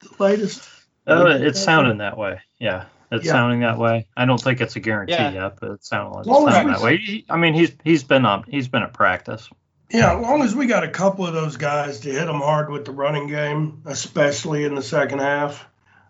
[0.00, 0.66] the latest?
[1.06, 2.40] Oh, it's sounding that way.
[2.58, 3.32] Yeah, it's Yeah.
[3.32, 4.06] sounding that way.
[4.16, 5.30] I don't think it's a guarantee Yeah.
[5.32, 6.96] yet, but it's sounding, it's sounding that way.
[6.98, 9.50] He- I mean, he's he's been on he's been at practice.
[9.90, 12.70] Yeah, as long as we got a couple of those guys to hit them hard
[12.70, 15.66] with the running game, especially in the second half,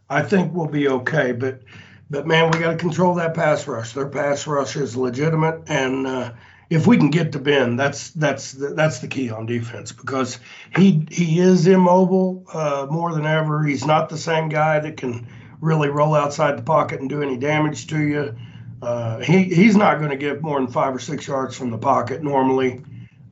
[0.08, 1.32] I think we'll be okay.
[1.32, 1.62] But,
[2.10, 3.94] but man, we got to control that pass rush.
[3.94, 6.32] Their pass rush is legitimate, and uh,
[6.68, 10.38] if we can get to Ben, that's that's the, that's the key on defense because
[10.76, 13.64] he he is immobile uh, more than ever.
[13.64, 15.26] He's not the same guy that can
[15.62, 18.36] really roll outside the pocket and do any damage to you.
[18.82, 21.78] Uh, he he's not going to get more than five or six yards from the
[21.78, 22.82] pocket normally.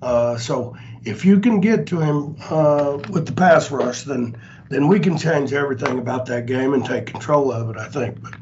[0.01, 4.37] Uh, so if you can get to him uh, with the pass rush, then
[4.71, 7.77] then we can change everything about that game and take control of it.
[7.77, 8.23] I think.
[8.23, 8.35] But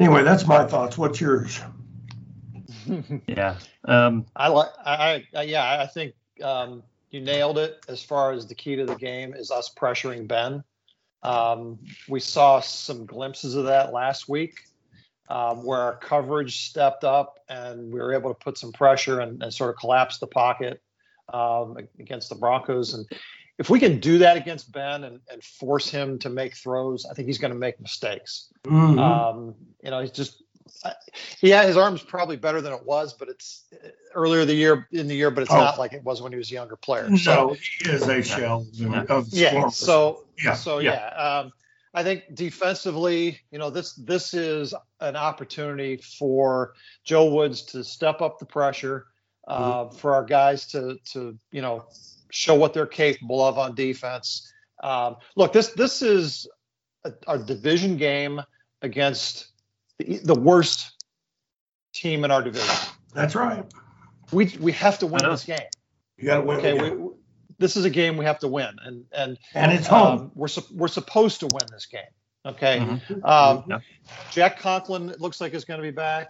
[0.00, 0.98] anyway, that's my thoughts.
[0.98, 1.60] What's yours?
[3.26, 3.56] Yeah.
[3.86, 4.68] Um, I like.
[4.84, 5.80] I, I yeah.
[5.80, 7.82] I think um, you nailed it.
[7.88, 10.62] As far as the key to the game is us pressuring Ben.
[11.22, 14.60] Um, we saw some glimpses of that last week,
[15.30, 19.42] um, where our coverage stepped up and we were able to put some pressure and,
[19.42, 20.82] and sort of collapse the pocket
[21.32, 22.94] um, against the Broncos.
[22.94, 23.06] And
[23.58, 27.14] if we can do that against Ben and, and force him to make throws, I
[27.14, 28.48] think he's going to make mistakes.
[28.64, 28.98] Mhm.
[28.98, 30.42] Um, you know, he's just
[31.40, 35.06] yeah, his arm's probably better than it was, but it's uh, earlier the year in
[35.08, 35.56] the year, but it's Oh.
[35.56, 37.14] not like it was when he was a younger player.
[37.16, 40.92] So he is a shell of- of yeah, former- so Yeah, so yeah.
[41.14, 41.52] yeah, um,
[41.92, 48.20] I think defensively, you know, this this is an opportunity for Joe Woods to step
[48.20, 49.06] up the pressure,
[49.46, 49.96] uh, Mm-hmm.
[49.96, 51.84] for our guys to to you know
[52.30, 54.52] show what they're capable of on defense.
[54.82, 56.46] Um, look, this this is
[57.04, 58.40] a, a division game
[58.82, 59.48] against
[59.98, 60.92] the, the worst
[61.92, 62.74] team in our division.
[63.14, 63.64] that's right.
[64.32, 65.58] We we have to win this game.
[66.16, 66.58] You got to win.
[66.58, 67.10] Okay, we,
[67.58, 70.18] this is a game we have to win, and and and it's home.
[70.18, 72.02] um, we're sup- we're supposed to win this game.
[72.46, 72.78] Okay.
[72.78, 73.24] Mhm.
[73.24, 73.78] Um, Yeah.
[74.30, 76.28] Jack Conklin looks like is going to be back.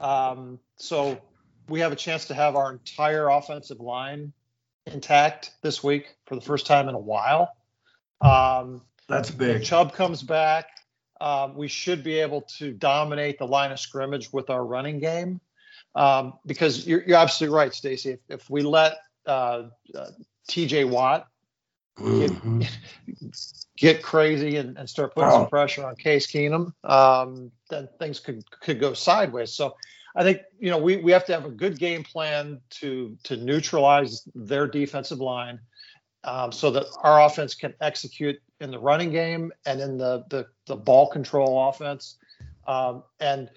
[0.00, 1.18] Um, so
[1.70, 4.32] we have a chance to have our entire offensive line
[4.86, 7.52] intact this week for the first time in a while.
[8.20, 9.62] Um, that's big.
[9.64, 10.66] Chubb comes back,
[11.20, 15.40] um, we should be able to dominate the line of scrimmage with our running game.
[15.94, 18.10] Um, because you're, you're absolutely right, Stacey.
[18.10, 19.64] If, if we let uh,
[19.94, 20.06] uh,
[20.48, 21.26] TJ Watt
[21.98, 22.66] Mhm.
[23.76, 25.34] get crazy and, and start putting Oh.
[25.34, 29.52] some pressure on Case Keenum, um, then things could could go sideways.
[29.52, 29.76] So
[30.16, 33.36] I think you know we, we have to have a good game plan to to
[33.36, 35.60] neutralize their defensive line,
[36.24, 40.46] um, so that our offense can execute in the running game and in the the,
[40.66, 42.16] the ball control offense,
[42.66, 43.50] um, and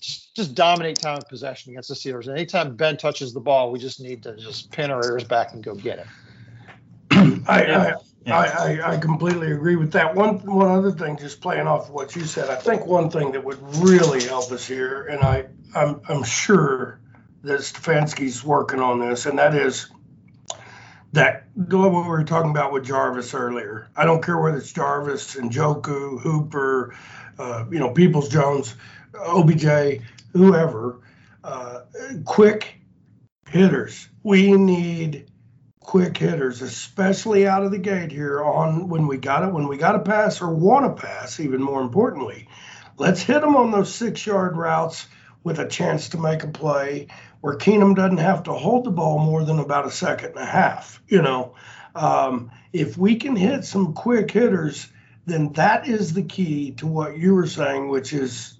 [0.00, 2.26] just dominate time of possession against the Steelers.
[2.26, 5.52] And anytime Ben touches the ball, we just need to just pin our ears back
[5.52, 6.06] and go get it.
[7.48, 7.94] I,
[8.26, 10.14] I, I, I completely agree with that.
[10.14, 13.44] One one other thing, just playing off what you said, I think one thing that
[13.44, 17.00] would really help us here, and I I'm I'm sure
[17.42, 19.88] that Stefanski's working on this, and that is
[21.12, 23.88] that what we were talking about with Jarvis earlier.
[23.96, 26.94] I don't care whether it's Jarvis and Njoku, Hooper,
[27.38, 28.74] uh, you know, Peoples Jones,
[29.14, 30.00] OBJ,
[30.32, 31.00] whoever.
[31.44, 31.80] Uh,
[32.24, 32.76] quick
[33.48, 34.08] hitters.
[34.22, 35.30] We need
[35.82, 39.76] quick hitters, especially out of the gate here on when we got it, when we
[39.76, 42.48] got a pass or want to pass, even more importantly.
[42.98, 45.06] Let's hit them on those six yard routes
[45.44, 47.08] with a chance to make a play
[47.40, 50.46] where Keenum doesn't have to hold the ball more than about a second and a
[50.46, 51.02] half.
[51.08, 51.54] You know,
[51.94, 54.88] um, if we can hit some quick hitters,
[55.26, 58.58] then that is the key to what you were saying, which is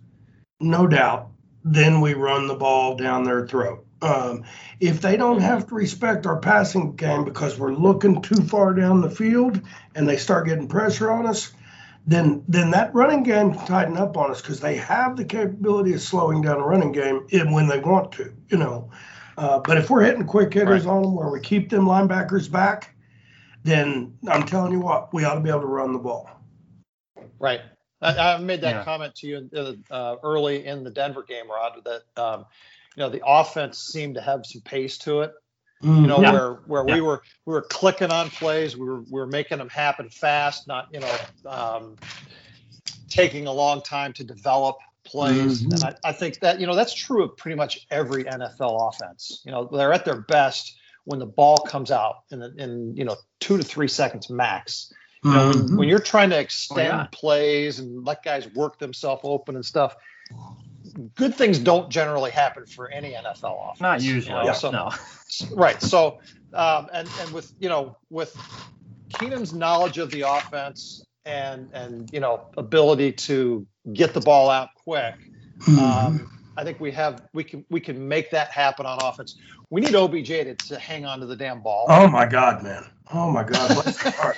[0.61, 1.29] no doubt,
[1.65, 3.87] then we run the ball down their throat.
[4.03, 4.45] Um,
[4.81, 9.01] if they don't have to respect our passing game because we're looking too far down
[9.01, 9.61] the field
[9.95, 11.53] and they start getting pressure on us,
[12.05, 15.95] then then that running game can tighten up on us because they have the capability
[15.95, 18.91] of slowing down the running game in, when they want to, you know.
[19.39, 22.95] Uh, but if we're hitting quick hitters on them where we keep them linebackers back,
[23.63, 26.29] then I'm telling you what, we ought to be able to run the ball.
[27.39, 27.61] Right.
[28.01, 28.85] I, I made that Yeah.
[28.85, 29.49] comment to you
[29.91, 31.81] uh, early in the Denver game, Rod.
[31.85, 32.47] That um,
[32.97, 35.33] you know the offense seemed to have some pace to it.
[35.83, 36.21] You know.
[36.23, 36.33] Yeah.
[36.33, 36.95] where where Yeah.
[36.95, 40.69] we were we were clicking on plays, we were we were making them happen fast,
[40.69, 41.17] not you know
[41.47, 41.97] um,
[43.09, 45.63] taking a long time to develop plays.
[45.63, 45.73] Mhm.
[45.75, 49.43] And I, I think that you know that's true of pretty much every NFL offense.
[49.45, 53.05] You know they're at their best when the ball comes out in the, in you
[53.05, 54.93] know two to three seconds max.
[55.25, 55.77] You know, when, Mhm.
[55.79, 57.07] when you're trying to extend Oh, yeah.
[57.13, 59.95] plays and let guys work themselves open and stuff,
[61.15, 63.81] good things don't generally happen for any NFL offense.
[63.81, 64.45] Not you usually.
[64.47, 64.91] know, so- no.
[65.55, 65.81] Right.
[65.81, 66.19] So,
[66.53, 68.35] um, and and with you know with
[69.11, 74.69] Keenum's knowledge of the offense and and you know ability to get the ball out
[74.85, 75.15] quick,
[75.63, 75.79] Mhm.
[75.79, 79.37] um, I think we have we can we can make that happen on offense.
[79.71, 81.87] We need OBJ to, to hang on to the damn ball.
[81.89, 82.85] oh my God, man.
[83.13, 83.73] Oh my God.
[83.83, 84.37] Bless your heart.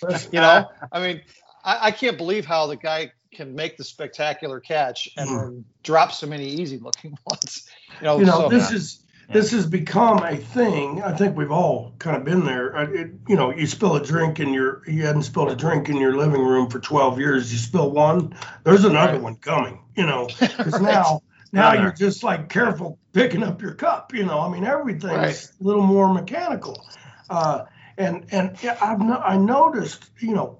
[0.00, 1.20] Bless- you know, I mean,
[1.64, 5.38] I, I can't believe how the guy can make the spectacular catch and Mm.
[5.40, 7.68] then drop so many easy looking ones.
[8.00, 8.98] You know, you know so, this is
[9.32, 13.36] this has become a thing i think we've all kind of been there it, you
[13.36, 16.42] know you spill a drink in your you hadn't spilled a drink in your living
[16.42, 19.22] room for 12 years you spill one there's another Right.
[19.22, 20.94] one coming you know because Right.
[20.94, 21.20] now
[21.52, 21.82] now Another.
[21.82, 25.48] you're just like careful picking up your cup you know i mean everything's Right.
[25.60, 26.86] a little more mechanical
[27.30, 27.64] uh,
[27.96, 30.58] and and i've no, i noticed you know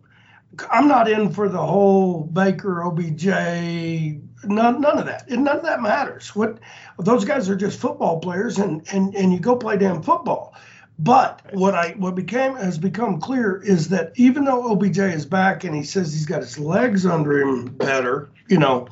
[0.71, 3.27] i'm not in for the whole baker obj
[4.45, 5.29] none, none of that.
[5.29, 6.35] None of that matters.
[6.35, 6.59] What
[6.99, 10.55] those guys are just football players and and and you go play damn football.
[10.99, 15.65] But what i what became has become clear is that even though obj is back
[15.65, 18.87] and he says he's got his legs under him better you know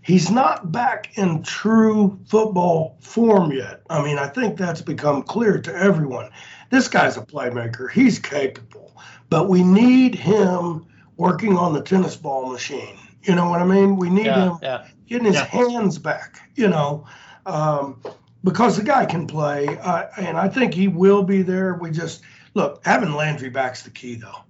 [0.00, 3.82] he's not back in true football form yet.
[3.90, 6.30] I mean i think that's become clear to everyone.
[6.70, 7.90] This guy's a playmaker.
[7.90, 8.92] He's capable.
[9.28, 10.86] But we need him
[11.20, 14.58] working on the tennis ball machine you know what i mean we need yeah, him
[14.62, 14.86] yeah.
[15.10, 15.44] getting his Yeah.
[15.44, 17.04] hands back, you know,
[17.44, 18.00] um,
[18.44, 21.74] because the guy can play, uh, and I think he will be there.
[21.74, 22.22] We just
[22.54, 24.44] look having Landry back's the key, though.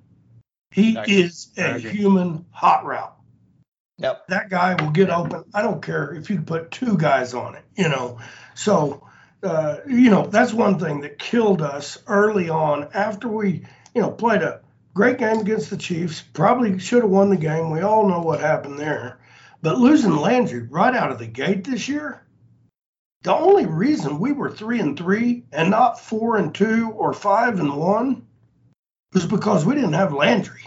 [0.70, 3.16] He is a human hot route.
[3.98, 4.28] Yep.
[4.28, 5.44] That guy will get open.
[5.52, 8.18] I don't care if you put two guys on it, you know.
[8.54, 9.06] So,
[9.42, 13.64] uh, you know, that's one thing that killed us early on after we,
[13.94, 14.60] you know, played a
[14.94, 16.20] great game against the Chiefs.
[16.20, 17.70] Probably should have won the game.
[17.70, 19.18] We all know what happened there.
[19.62, 22.22] But losing Landry right out of the gate this year,
[23.22, 27.60] the only reason we were three and three and not four and two or five
[27.60, 28.26] and one
[29.12, 30.62] was because we didn't have Landry.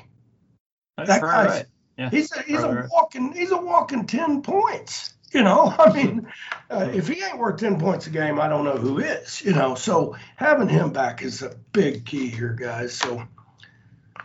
[0.98, 1.32] That's That right.
[1.48, 1.66] guy's- right.
[1.98, 2.10] Yeah.
[2.10, 5.14] He's a, he's Right, a walking he's a walking ten points.
[5.32, 6.28] You know, I mean,
[6.70, 9.44] uh, if he ain't worth ten points a game, I don't know who is.
[9.44, 12.94] You know, so having him back is a big key here, guys.
[12.96, 13.24] So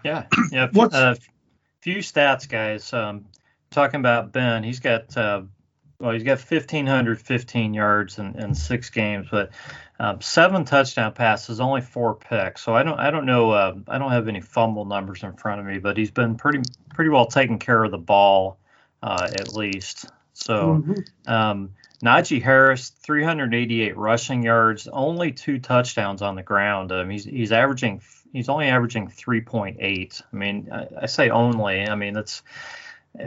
[0.05, 0.68] Yeah, yeah.
[0.72, 1.14] What's- uh,
[1.80, 2.92] few stats, guys.
[2.92, 3.26] Um,
[3.70, 5.42] talking about Ben, he's got uh,
[6.01, 9.51] well, he's got 1515 yards in, in six games, but
[9.99, 12.62] um, seven touchdown passes, only four picks.
[12.62, 15.61] So I don't, I don't know, uh, I don't have any fumble numbers in front
[15.61, 16.61] of me, but he's been pretty,
[16.94, 18.59] pretty well taking care of the ball,
[19.03, 20.07] uh, at least.
[20.34, 20.82] So.
[20.86, 21.30] mhm.
[21.30, 21.70] Um,
[22.01, 26.92] Najee Harris, 388 rushing yards, only two touchdowns on the ground.
[26.92, 27.99] Um, he's he's averaging
[28.33, 30.22] he's only averaging 3.8.
[30.33, 31.87] I mean, I, I say only.
[31.87, 32.43] I mean that's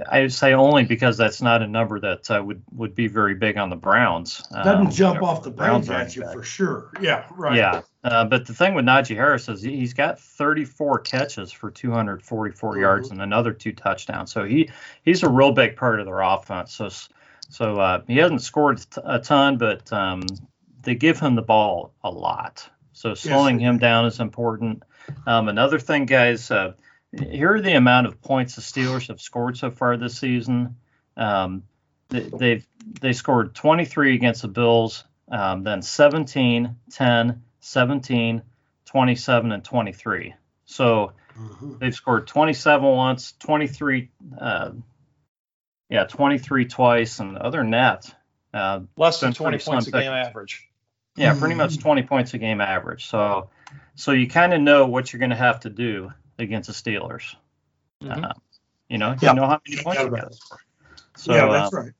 [0.09, 3.57] I say only because that's not a number that uh, would would be very big
[3.57, 4.41] on the Browns.
[4.51, 6.33] doesn't Um, jump off the Browns at you back.
[6.33, 6.91] for sure.
[7.01, 7.57] Yeah, right.
[7.57, 11.71] Yeah, uh, but the thing with Najee Harris is he- he's got 34 catches for
[11.71, 13.13] 244 yards Mhm.
[13.13, 14.31] and another two touchdowns.
[14.31, 14.69] So he
[15.03, 16.73] he's a real big part of their offense.
[16.73, 16.89] So
[17.49, 20.21] so uh, he hasn't scored a ton, but um,
[20.83, 22.69] they give him the ball a lot.
[22.93, 24.83] So slowing they him down is important.
[25.27, 26.73] Um, another thing, guys, uh,
[27.29, 30.75] here are the amount of points the Steelers have scored so far this season.
[31.17, 31.63] Um,
[32.09, 32.67] they, they've
[32.99, 38.41] they scored 23 against the Bills, um, then 17, 10, 17,
[38.85, 40.33] 27, and 23.
[40.65, 41.79] So Mhm.
[41.79, 44.71] they've scored 27 once, 23, uh,
[45.89, 48.13] yeah, 23 twice, and other than that,
[48.53, 50.67] uh, Less than 20 points a game average.
[51.15, 53.05] yeah, pretty much 20 points a game average.
[53.07, 53.49] So,
[53.95, 57.35] so you kind of know what you're going to have to do against the Steelers.
[58.03, 58.25] Mhm.
[58.25, 58.33] Uh,
[58.89, 59.29] you know, Yeah.
[59.29, 60.59] you know how many Yeah, points you about got.
[61.15, 61.91] So, yeah, uh, that's right.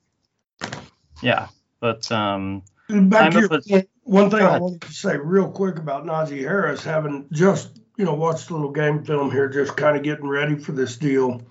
[1.22, 1.48] yeah,
[1.80, 5.18] but um, Back I'm to a your pos- point, one thing I wanted to say
[5.18, 9.48] real quick about Najee Harris, having just you know watched a little game film here,
[9.48, 11.42] just kind of getting ready for this deal.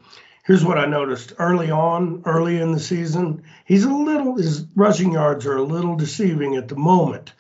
[0.44, 5.12] Here's what I noticed early on, early in the season, he's a little his rushing
[5.12, 7.32] yards are a little deceiving at the moment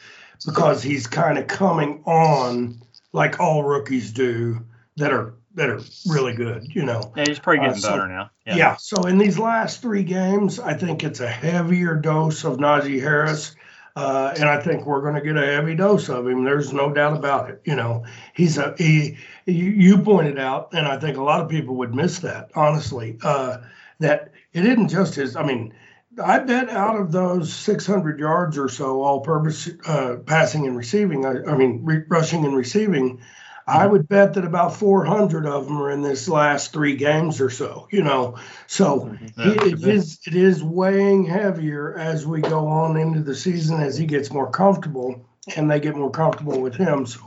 [0.46, 2.80] because he's kind of coming on
[3.12, 4.64] like all rookies do
[4.96, 7.12] that are that are really good, you know.
[7.16, 8.30] yeah, he's probably Uh, getting so- better now.
[8.46, 8.76] Yeah.
[8.76, 13.54] So in these last three games, I think it's a heavier dose of Najee Harris.
[13.96, 16.44] Uh, and I think we're going to get a heavy dose of him.
[16.44, 17.60] There's no doubt about it.
[17.64, 19.16] You know, he's a he.
[19.46, 22.50] You, you pointed out, and I think a lot of people would miss that.
[22.54, 23.58] Honestly, uh,
[23.98, 25.34] that it isn't just his.
[25.34, 25.74] I mean,
[26.20, 31.24] I bet out of those 600 yards or so, all-purpose uh, passing and receiving.
[31.24, 33.20] I, I mean, re- rushing and receiving.
[33.66, 37.50] I would bet that about 400 of them are in this last three games or
[37.50, 37.86] so.
[37.90, 42.96] You know, so Yeah, he, it is it is weighing heavier as we go on
[42.96, 45.24] into the season as he gets more comfortable
[45.56, 47.06] and they get more comfortable with him.
[47.06, 47.20] So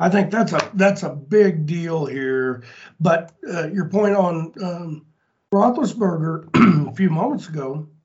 [0.00, 2.64] I think that's a that's a big deal here.
[2.98, 5.06] But uh, your point on um,
[5.52, 7.95] Roethlisberger a few moments ago, it-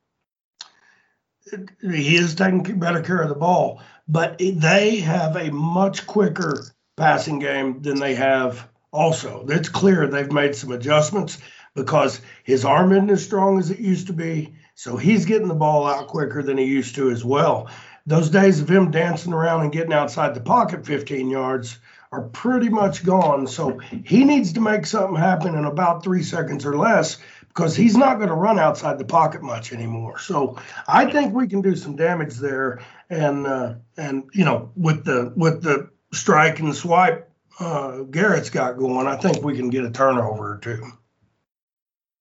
[1.82, 6.66] he is taking better care of the ball, but they have a much quicker
[6.98, 8.68] passing game than they have.
[8.92, 11.38] Also, it's clear they've made some adjustments
[11.76, 14.54] because his arm isn't as strong as it used to be.
[14.76, 17.70] So he's getting the ball out quicker than he used to as well.
[18.06, 21.78] Those days of him dancing around and getting outside the pocket 15 yards
[22.12, 23.48] are pretty much gone.
[23.48, 27.18] So he needs to make something happen in about three seconds or less
[27.54, 30.20] because he's not going to run outside the pocket much anymore.
[30.20, 32.82] So I think we can do some damage there.
[33.10, 37.30] And uh, and you know with the with the strike and swipe
[37.60, 40.92] uh, Garrett's got going, I think we can get a turnover or two.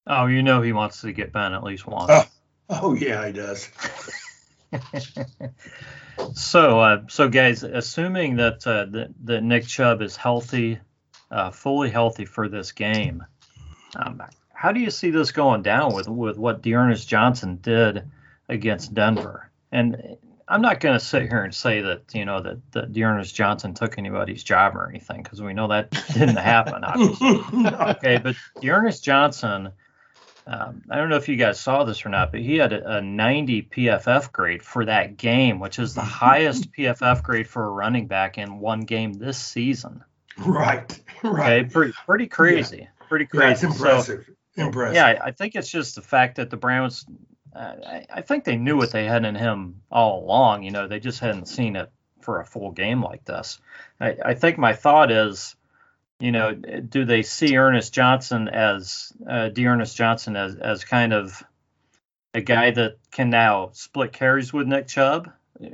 [0.06, 2.10] Oh, you know he wants to get Ben at least once.
[2.10, 2.24] Oh.
[2.70, 3.68] Oh yeah, he does.
[6.34, 10.78] so, uh, so guys, assuming that, uh, that that Nick Chubb is healthy,
[11.32, 13.24] uh, fully healthy for this game,
[13.96, 14.22] um,
[14.61, 18.04] how do you see this going down with with what D'Ernest Johnson did
[18.46, 19.50] against Denver?
[19.72, 23.34] And I'm not going to sit here and say that you know that that D'Ernest
[23.34, 27.40] Johnson took anybody's job or anything because we know that didn't happen, obviously.
[27.96, 29.70] okay, but D'Ernest Johnson.
[30.46, 32.96] Um, I don't know if you guys saw this or not, but he had a,
[32.96, 37.70] a 90 PFF grade for that game, which is the highest PFF grade for a
[37.70, 40.04] running back in one game this season.
[40.36, 41.72] Right, Okay, right.
[41.72, 44.24] pretty pretty crazy, pretty Yeah, it's impressive.
[44.26, 44.66] So, impressive.
[44.66, 44.94] impressive.
[44.96, 47.05] yeah, I- I think it's just the fact that the Browns.
[47.55, 50.62] Uh, I, I think they knew what they had in him all along.
[50.62, 51.90] You know, they just hadn't seen it
[52.20, 53.59] for a full game like this.
[54.01, 55.57] I, I think my thought is,
[56.20, 61.42] you know, do they see Ernest Johnson as uh, D'Ernest Johnson as as kind of
[62.34, 65.28] a guy that can now split carries with Nick Chubb,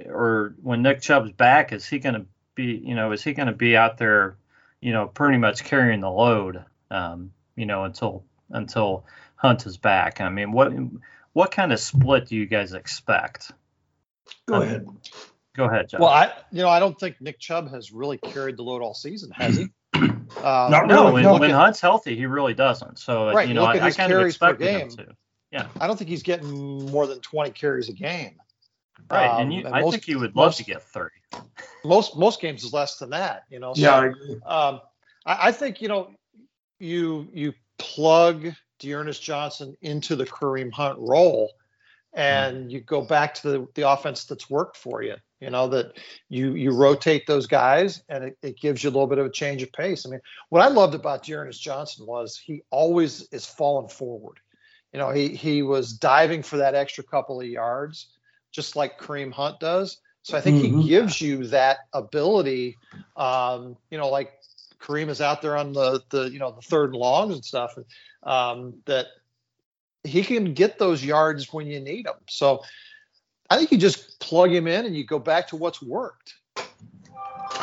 [0.07, 2.24] or when Nick Chubb's back, is he going to
[2.55, 4.39] be, you know, is he going to be out there,
[4.81, 9.05] you know, pretty much carrying the load, um, you know, until until
[9.36, 10.20] Hunt is back?
[10.20, 10.72] I mean, what
[11.32, 13.53] what kind of split do you guys expect?
[14.47, 14.86] Go ahead.
[15.57, 16.01] Go ahead, Jeff.
[16.01, 18.94] Well, I you know I don't think Nick Chubb has really carried the load all
[18.94, 19.66] season, has he?
[20.38, 21.32] Um, Not no, really, when, no.
[21.38, 22.99] when at- Hunt's healthy, he really doesn't.
[22.99, 24.90] So, Right, you know, look I, at I his kind of carries per him game.
[24.90, 25.07] to.
[25.80, 28.36] I don't think he's getting more than 20 carries a game.
[29.09, 31.11] Right, Um, and you, and I most- think you would love most- to get 30.
[31.84, 33.72] Most most games is less than that, you know.
[33.74, 34.34] So, Yeah, I agree.
[34.44, 34.80] um,
[35.24, 36.11] I, I think you know
[36.80, 41.51] you you plug D'Ernest Johnson into the Kareem Hunt role,
[42.12, 45.16] and you go back to the, the offense that's worked for you.
[45.41, 45.99] You know that
[46.31, 49.31] you you rotate those guys, and it, it gives you a little bit of a
[49.31, 50.07] change of pace.
[50.07, 54.39] I mean, what I loved about D'Ernest Johnson was he always is falling forward.
[54.93, 58.07] You know, he he was diving for that extra couple of yards,
[58.51, 60.01] just like Kareem Hunt does.
[60.22, 60.83] So I think Mhm.
[60.83, 62.79] he gives you that ability.
[63.16, 64.33] Um, you know, like
[64.87, 67.76] Kareem is out there on the the you know the third longs and stuff.
[68.22, 69.07] Um, that
[70.05, 72.14] he can get those yards when you need them.
[72.28, 72.62] So
[73.51, 76.34] I think you just plug him in and you go back to what's worked.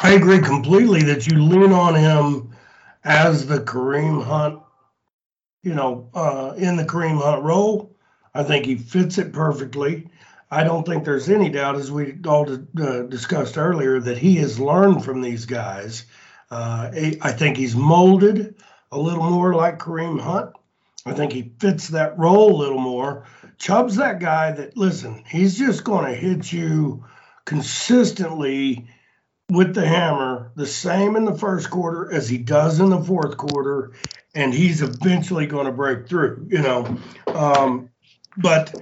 [0.02, 2.56] I agree completely that you lean on him
[3.04, 4.62] as the Kareem Hunt,
[5.62, 7.96] you know, uh, in the Kareem Hunt role.
[8.34, 10.10] I think he fits it perfectly.
[10.52, 14.60] I don't think there's any doubt, as we all uh, discussed earlier, that he has
[14.60, 16.06] learned from these guys.
[16.54, 18.56] Uh, I think he's molded
[18.92, 20.52] a little more like Kareem Hunt.
[21.04, 23.26] I think he fits that role a little more.
[23.58, 27.06] Chubb's that guy that, listen, he's just going to hit you
[27.44, 28.88] consistently
[29.50, 33.36] with the hammer the same in the first quarter as he does in the fourth
[33.36, 33.94] quarter,
[34.36, 36.98] and he's eventually going to break through, you know.
[37.28, 37.90] Um,
[38.38, 38.74] but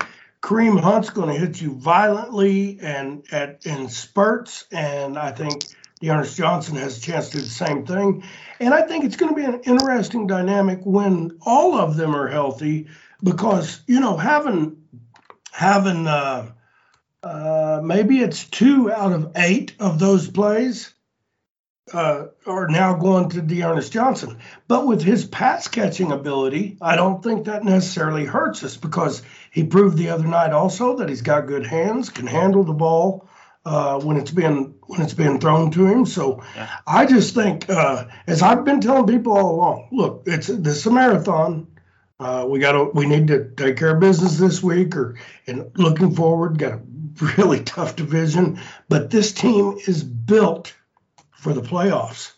[0.42, 5.64] Kareem Hunt's going to hit you violently and at in spurts, and I think
[6.02, 8.24] D'Ernest Johnson has a chance to do the same thing.
[8.60, 12.28] And I think it's going to be an interesting dynamic when all of them are
[12.28, 12.88] healthy,
[13.24, 14.84] because you know having
[15.52, 16.52] having uh,
[17.24, 20.94] uh, maybe it's two out of eight of those plays
[21.94, 24.40] uh, are now going to D'Ernest Johnson.
[24.68, 29.22] But with his pass catching ability, I don't think that necessarily hurts us because
[29.52, 33.28] he proved the other night also that he's got good hands, can handle the ball
[33.66, 36.06] uh, when it's been when it's been thrown to him.
[36.06, 36.70] So Yeah.
[36.88, 40.86] I just think, uh, as I've been telling people all along, look, it's this is
[40.86, 41.68] a marathon.
[42.20, 45.72] Uh, we got to we need to take care of business this week, or and
[45.76, 46.82] looking forward, got a
[47.38, 48.60] really tough division,
[48.90, 50.74] but this team is built
[51.32, 52.34] for the playoffs.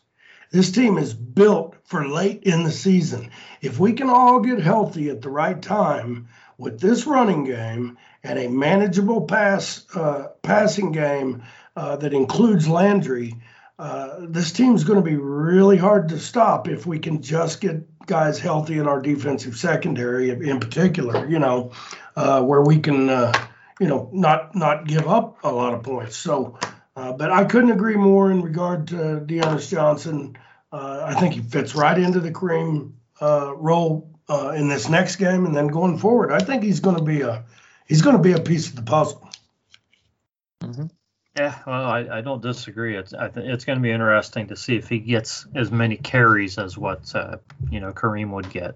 [0.52, 3.32] This team is built for late in the season.
[3.62, 8.40] If we can all get healthy at the right time with this running game and
[8.40, 11.44] a manageable pass uh, passing game
[11.76, 13.36] uh, that includes Landry,
[13.78, 18.06] uh, this team's going to be really hard to stop if we can just get
[18.06, 21.28] guys healthy in our defensive secondary, in particular.
[21.28, 21.72] You know,
[22.16, 23.34] uh, where we can, uh,
[23.80, 26.16] you know, not not give up a lot of points.
[26.16, 26.60] So,
[26.96, 30.38] uh, but I couldn't agree more in regard to D'Ernest Johnson.
[30.72, 34.10] Uh, I think he fits right into the uh, role
[34.56, 37.44] in this next game, and then going forward, I think he's going to be a
[37.88, 39.30] he's going to be a piece of the puzzle.
[40.62, 40.86] Mm-hmm.
[41.38, 42.96] Yeah, well, I, I don't disagree.
[42.96, 45.98] It's I th- it's going to be interesting to see if he gets as many
[45.98, 47.38] carries as what uh,
[47.72, 48.76] you know Kareem would get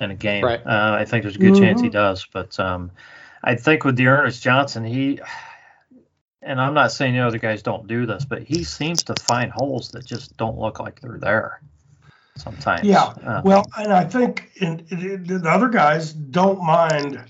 [0.00, 0.44] in a game.
[0.44, 0.60] Right.
[0.64, 1.62] Uh, I think there's a good mm-hmm.
[1.62, 2.90] chance he does, but um,
[3.42, 5.20] I think with D'Ernest Johnson, he
[6.40, 9.50] and I'm not saying the other guys don't do this, but he seems to find
[9.50, 11.60] holes that just don't look like they're there
[12.36, 12.84] sometimes.
[12.84, 13.02] Yeah.
[13.02, 17.22] Uh, well, and I think in, in, the other guys don't mind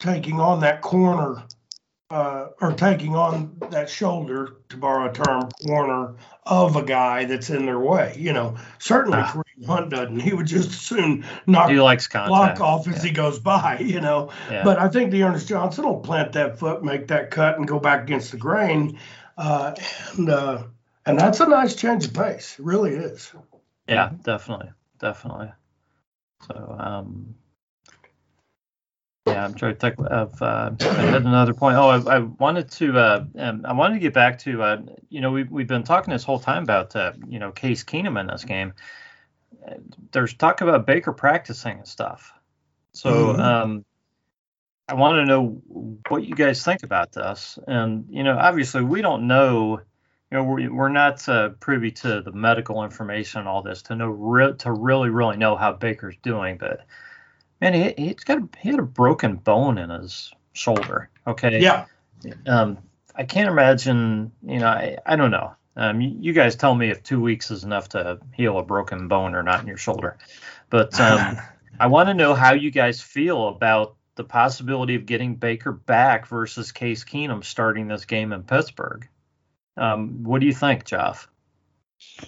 [0.00, 1.44] taking on that corner
[2.10, 7.50] uh, or taking on that shoulder, to borrow a term, corner of a guy that's
[7.50, 8.14] in their way.
[8.18, 10.18] You know, certainly uh, Kareem Hunt doesn't.
[10.18, 13.02] He would just as soon knock he likes block off as yeah.
[13.02, 13.78] he goes by.
[13.78, 14.64] You know, yeah.
[14.64, 18.02] but I think D'Ernest Johnson will plant that foot, make that cut, and go back
[18.02, 18.98] against the grain,
[19.38, 19.74] uh,
[20.16, 20.64] and uh,
[21.06, 22.56] and that's a nice change of pace.
[22.58, 23.32] It really is.
[23.86, 25.52] Yeah, definitely, definitely.
[26.46, 27.34] So, um,
[29.40, 30.42] yeah, I'm trying to think of.
[30.42, 31.76] Uh, I had another point.
[31.76, 32.98] Oh, I, I wanted to.
[32.98, 34.62] Uh, um, I wanted to get back to.
[34.62, 36.94] Uh, you know, we've we've been talking this whole time about.
[36.94, 38.74] Uh, you know, Case Keenum in this game.
[40.12, 42.32] There's talk about Baker practicing and stuff.
[42.92, 43.40] So, mm-hmm.
[43.40, 43.84] um,
[44.88, 45.62] I want to know
[46.08, 47.58] what you guys think about this.
[47.66, 49.80] And you know, obviously, we don't know.
[50.30, 53.96] You know, we're, we're not uh, privy to the medical information and all this to
[53.96, 56.86] know re- to really really know how Baker's doing, but
[57.60, 61.10] man, he he's got a, he had a broken bone in his shoulder.
[61.26, 61.60] Okay.
[61.60, 61.86] Yeah.
[62.46, 62.78] Um,
[63.14, 64.32] I can't imagine.
[64.42, 65.54] You know, I I don't know.
[65.76, 69.08] Um, you, you, guys tell me if two weeks is enough to heal a broken
[69.08, 70.18] bone or not in your shoulder.
[70.68, 71.38] But um,
[71.80, 76.26] I want to know how you guys feel about the possibility of getting Baker back
[76.26, 79.08] versus Case Keenum starting this game in Pittsburgh.
[79.76, 81.28] Um, what do you think, Jeff?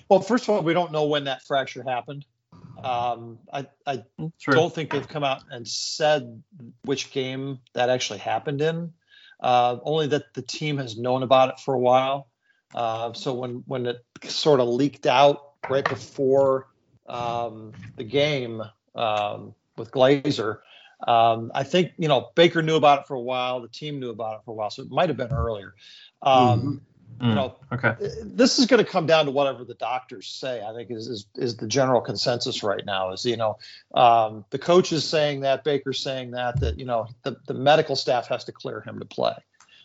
[0.08, 2.24] Well, first of all, we don't know when that fracture happened.
[2.82, 4.02] Um, I, I
[4.50, 6.42] don't think they've come out and said
[6.84, 8.92] which game that actually happened in.
[9.40, 12.28] Uh, only that the team has known about it for a while.
[12.74, 16.68] Uh, so when when it sort of leaked out right before
[17.06, 18.62] um, the game
[18.94, 20.58] um, with Glazer,
[21.06, 23.60] um, I think you know Baker knew about it for a while.
[23.60, 25.74] The team knew about it for a while, so it might have been earlier.
[26.22, 26.76] Um, mm-hmm.
[27.22, 27.94] Mm, you know, okay.
[28.24, 30.60] This is going to come down to whatever the doctors say.
[30.60, 33.12] I think is is, is the general consensus right now.
[33.12, 33.58] Is you know,
[33.94, 37.94] um, the coach is saying that, Baker's saying that, that you know, the, the medical
[37.94, 39.34] staff has to clear him to play.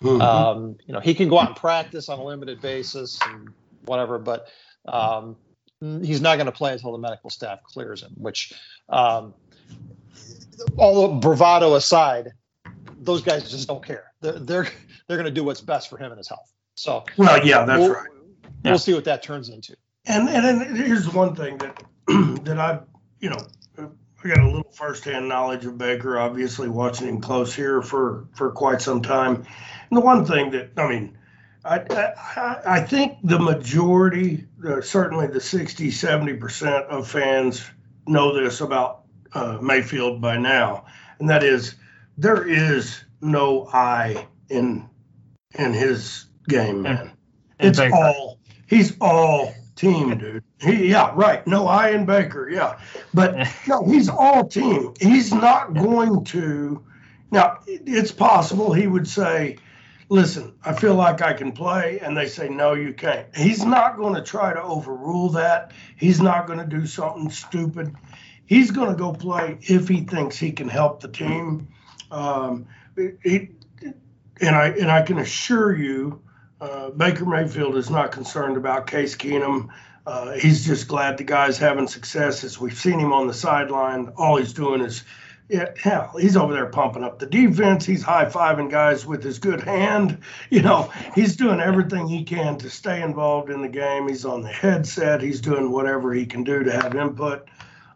[0.02, 0.22] Mm-hmm.
[0.22, 3.50] Um, you know, he can go out and practice on a limited basis and
[3.86, 4.48] whatever, but
[4.88, 5.36] um,
[5.80, 8.14] he's not going to play until the medical staff clears him.
[8.18, 8.54] Which,
[8.90, 9.36] um,
[10.76, 12.34] all the bravado aside,
[13.00, 14.06] those guys just don't care.
[14.22, 14.68] They're they're
[15.08, 16.52] they're going to do what's best for him and his health.
[16.78, 18.08] So well, yeah, that's we'll, right.
[18.64, 19.76] We'll see what that turns into.
[20.06, 21.84] And and here's one thing that
[22.46, 22.80] that I
[23.20, 23.48] you know
[24.24, 28.52] I got a little firsthand knowledge of Baker, obviously watching him close here for for
[28.52, 29.38] quite some time.
[29.90, 31.18] And the one thing that I mean,
[31.66, 37.66] I I, I think the majority, uh, certainly the 60, 70 percent of fans
[38.08, 39.02] know this about
[39.34, 40.86] uh, Mayfield by now,
[41.18, 41.74] and that is
[42.20, 44.88] there is no I in
[45.58, 47.12] in his game, man.
[47.60, 50.44] it's all he's all team, dude.
[50.60, 51.46] He, yeah, right.
[51.48, 52.80] No, I and Baker, yeah,
[53.14, 54.94] but no, he's all team.
[55.00, 56.84] He's not going to.
[57.32, 59.58] Now, it's possible he would say,
[60.10, 63.98] "Listen, I feel like I can play," and they say, "No, you can't." He's not
[63.98, 65.72] going to try to overrule that.
[65.96, 67.96] He's not going to do something stupid.
[68.46, 71.68] He's going to go play if he thinks he can help the team.
[72.10, 73.50] Um, he,
[74.40, 76.22] and I and I can assure you
[76.60, 79.70] uh, Baker Mayfield is not concerned about Case Keenum.
[80.06, 82.44] Uh, he's just glad the guy's having success.
[82.44, 85.04] As we've seen him on the sideline, all he's doing is,
[85.50, 87.86] yeah, hell, he's over there pumping up the defense.
[87.86, 90.20] He's high fiving guys with his good hand.
[90.50, 94.08] You know, he's doing everything he can to stay involved in the game.
[94.08, 95.22] He's on the headset.
[95.22, 97.50] He's doing whatever he can do to have input.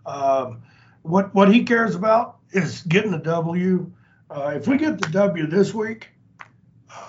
[0.06, 0.62] Um,
[1.04, 3.90] what what he cares about is getting the W.
[4.30, 6.10] Uh, if we get the W this week,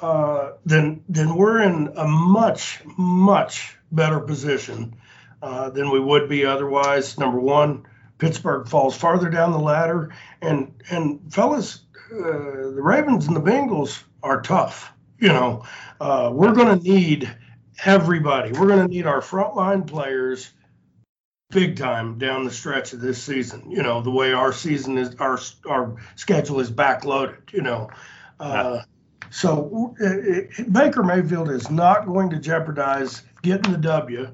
[0.00, 4.96] uh, then then we're in a much much better position
[5.42, 7.18] uh, than we would be otherwise.
[7.18, 7.86] Number one,
[8.18, 11.80] Pittsburgh falls farther down the ladder, and and fellas,
[12.12, 14.92] uh, the Ravens and the Bengals are tough.
[15.18, 15.64] You know,
[16.00, 17.32] uh, we're going to need
[17.84, 18.52] everybody.
[18.52, 20.50] We're going to need our frontline players
[21.50, 23.70] big time down the stretch of this season.
[23.70, 27.52] You know, the way our season is, our our schedule is backloaded.
[27.52, 27.90] You know,
[28.40, 28.82] uh,
[29.32, 34.28] so uh, Baker Mayfield is not going to jeopardize getting the W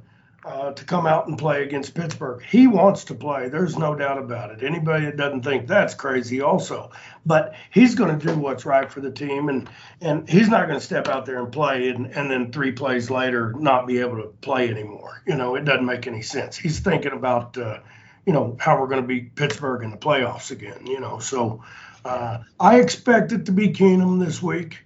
[0.44, 2.42] uh, to come out and play against Pittsburgh.
[2.42, 3.48] He wants to play.
[3.48, 4.62] There's no doubt about it.
[4.62, 6.90] Anybody that doesn't think that's crazy, also.
[7.24, 9.68] But he's going to do what's right for the team, and
[10.00, 13.10] and he's not going to step out there and play, and, and then three plays
[13.10, 15.22] later not be able to play anymore.
[15.26, 16.56] You know, it doesn't make any sense.
[16.56, 17.80] He's thinking about, uh,
[18.26, 20.86] you know, how we're going to beat Pittsburgh in the playoffs again.
[20.86, 21.62] You know, so
[22.04, 24.78] uh, I expect it to be Keenum this week.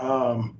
[0.00, 0.58] Um,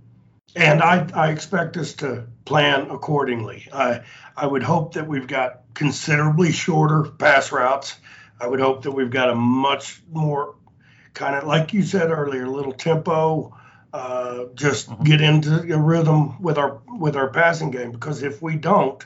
[0.55, 3.69] and I, I expect us to plan accordingly.
[3.73, 4.01] I,
[4.37, 7.97] I would hope that we've got considerably shorter pass routes.
[8.41, 10.57] I would hope that we've got a much more
[11.13, 13.57] kind of like you said earlier, a little tempo,
[13.93, 15.05] uh, just mm-hmm.
[15.05, 17.93] get into a rhythm with our with our passing game.
[17.93, 19.05] Because if we don't,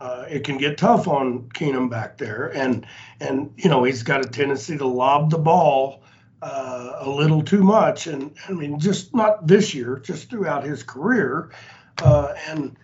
[0.00, 2.86] uh, it can get tough on Keenum back there, and
[3.20, 6.02] and you know he's got a tendency to lob the ball
[6.44, 8.06] uh, a little too much.
[8.06, 11.50] And I mean, just not this year, just throughout his career.
[12.02, 12.76] Uh, and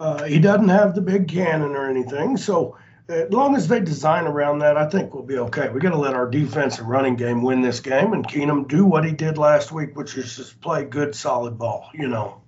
[0.00, 2.36] uh, he doesn't have the big cannon or anything.
[2.36, 2.76] So
[3.08, 5.68] as long as they design around that, I think we'll be okay.
[5.68, 8.84] We got to let our defense and running game win this game, and Keenum do
[8.84, 11.90] what he did last week, which is just play good, solid ball.
[11.94, 12.40] You know.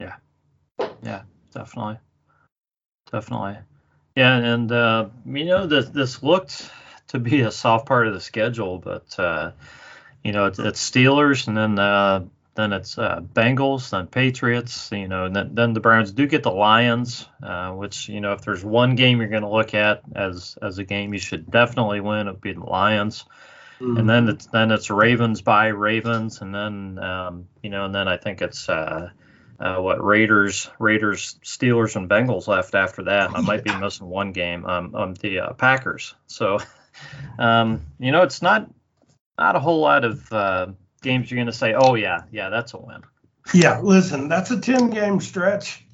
[0.00, 0.14] Yeah.
[1.02, 1.22] Yeah.
[1.52, 1.98] Definitely.
[3.10, 3.58] Definitely.
[4.16, 6.70] Yeah, and uh, you know this this looked
[7.08, 9.52] to be a soft part of the schedule, but uh,
[10.24, 15.08] you know, it's, it's Steelers and then uh, then it's uh, Bengals, then Patriots, you
[15.08, 18.42] know, and then, then the Browns do get the Lions, uh, which you know, if
[18.42, 22.00] there's one game you're going to look at as as a game you should definitely
[22.00, 23.24] win, it'd be the Lions.
[23.80, 23.96] Mm-hmm.
[23.96, 28.06] And then it's then it's Ravens by Ravens, and then um, you know, and then
[28.06, 29.10] I think it's uh,
[29.58, 33.30] uh, what Raiders, Raiders, Steelers, and Bengals left after that.
[33.34, 34.64] I might be missing one game.
[34.64, 36.14] Um, um the uh, Packers.
[36.28, 36.58] So,
[37.38, 38.70] um, you know, it's not
[39.38, 40.66] not a whole lot of uh,
[41.02, 43.02] games you're going to say, oh yeah, yeah, that's a win.
[43.52, 45.84] Yeah, listen, that's a ten game stretch.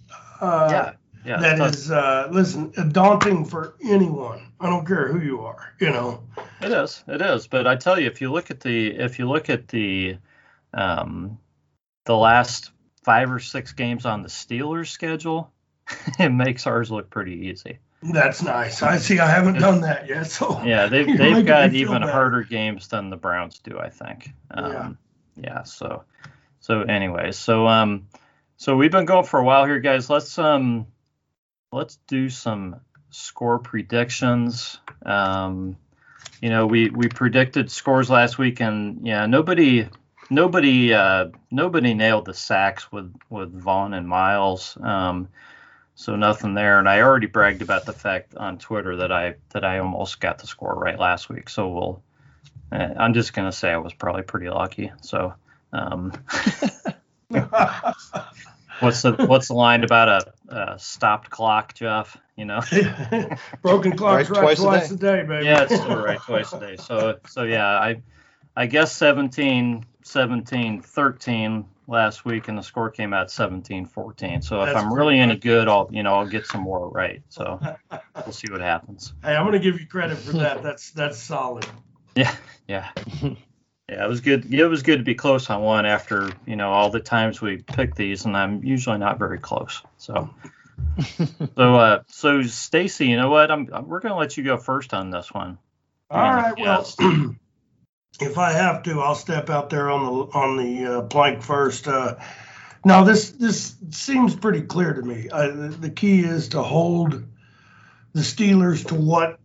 [0.40, 0.92] Uh, yeah.
[1.22, 4.40] Yeah, that is, uh, listen, daunting for anyone.
[4.58, 6.22] I don't care who you are, you know.
[6.62, 7.46] It is, it is.
[7.46, 10.16] But I tell you, if you look at the, if you look at the,
[10.72, 11.38] um,
[12.06, 12.70] the last
[13.04, 15.52] five or six games on the Steelers schedule,
[16.18, 17.80] it makes ours look pretty easy.
[18.02, 18.82] That's nice.
[18.82, 19.18] I see.
[19.18, 20.30] I haven't done that yet.
[20.30, 23.78] So yeah, they've they've got even harder games than the Browns do.
[23.78, 24.30] I think.
[24.50, 24.98] Um,
[25.36, 25.44] yeah.
[25.44, 25.62] Yeah.
[25.64, 26.04] So
[26.60, 28.08] so anyways, so um
[28.56, 30.08] so we've been going for a while here, guys.
[30.08, 30.86] Let's um
[31.72, 32.80] let's do some
[33.10, 34.78] score predictions.
[35.04, 35.76] Um,
[36.40, 39.88] you know, we we predicted scores last week, and yeah, nobody
[40.30, 44.76] nobody uh, nobody nailed the sacks with with Von and Myles.
[44.80, 45.28] Um,
[46.00, 46.78] so nothing there.
[46.78, 50.38] And I already bragged about the fact on Twitter that I that I almost got
[50.38, 51.50] the score right last week.
[51.50, 52.02] So we'll.
[52.72, 54.92] Uh, I'm just gonna say I was probably pretty lucky.
[55.02, 55.34] So.
[55.72, 56.12] Um,
[58.80, 62.16] what's the what's the line about a, a stopped clock, Jeff?
[62.34, 62.62] You know,
[63.62, 65.20] broken clock's right, right twice, twice a, day.
[65.20, 65.28] a, day.
[65.28, 65.44] baby.
[65.44, 66.76] Yeah, it's right twice a day.
[66.76, 68.00] So so yeah, I
[68.56, 74.44] I guess 17, 17, 13 last week, and the score came out 17-14.
[74.44, 77.22] So if I'm really any good, I'll you know I'll get some more right.
[77.28, 77.60] So
[78.14, 79.12] we'll see what happens.
[79.22, 80.62] Hey, I'm going to give you credit for that.
[80.62, 81.66] That's that's solid.
[82.14, 82.34] Yeah,
[82.66, 82.90] yeah,
[83.22, 84.04] yeah.
[84.04, 84.52] It was good.
[84.52, 87.58] It was good to be close on one after you know all the times we
[87.58, 89.82] pick these, and I'm usually not very close.
[89.98, 90.30] So.
[91.56, 93.50] so uh so Stacey, you know what?
[93.50, 95.58] I'm we're gonna let you go first on this one.
[96.10, 96.58] All right.
[96.58, 96.84] Well,
[98.20, 101.88] if I have to, I'll step out there on the on the uh, plank first.
[101.88, 102.16] Uh,
[102.84, 105.28] now this this seems pretty clear to me.
[105.28, 107.24] The, the key is to hold
[108.12, 109.38] the Steelers to what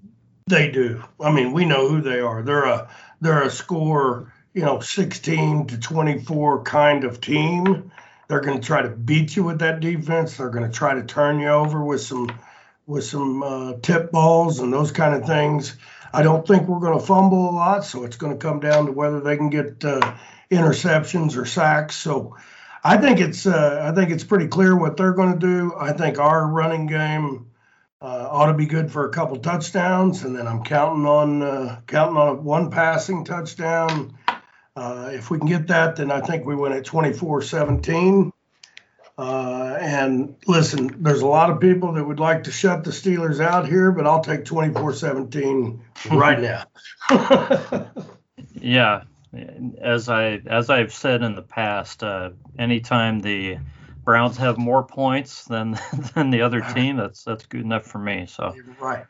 [0.47, 1.03] they do.
[1.19, 2.43] I mean, we know who they are.
[2.43, 2.89] They're a
[3.21, 7.91] they're a score, you know, 16 to 24 kind of team.
[8.28, 10.38] They're going to try to beat you with that defense.
[10.38, 12.32] They're going to try to turn you over with some
[12.88, 15.76] with some uh, tip balls and those kind of things.
[16.16, 18.86] I don't think we're going to fumble a lot, so it's going to come down
[18.86, 20.16] to whether they can get uh,
[20.49, 21.97] interceptions or sacks.
[21.97, 22.38] So
[22.82, 25.74] I think it's uh, I think it's pretty clear what they're going to do.
[25.78, 27.47] I think our running game
[28.01, 31.82] uh, ought to be good for a couple touchdowns, and then I'm counting on uh,
[31.86, 34.18] counting on one passing touchdown.
[34.74, 38.32] Uh, if we can get that, then I think we win at 24-17.
[39.18, 39.22] Uh,
[39.86, 43.68] and listen, there's a lot of people that would like to shut the Steelers out
[43.68, 45.80] here, but I'll take 24 17
[46.12, 46.66] right now.
[48.54, 49.04] yeah.
[49.80, 53.58] As I as I've said in the past, uh, anytime the
[54.04, 55.78] Browns have more points than
[56.16, 58.26] than the other team, that's that's good enough for me.
[58.26, 59.06] So right.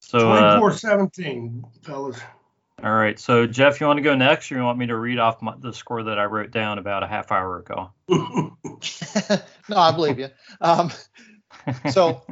[0.00, 2.20] So uh, 24 17, fellas.
[2.82, 3.18] All right.
[3.18, 5.54] So, Jeff, you want to go next, or you want me to read off my,
[5.58, 7.90] the score that I wrote down about a half hour ago?
[8.08, 10.28] no, I believe you.
[10.60, 10.90] Um,
[11.90, 12.24] so,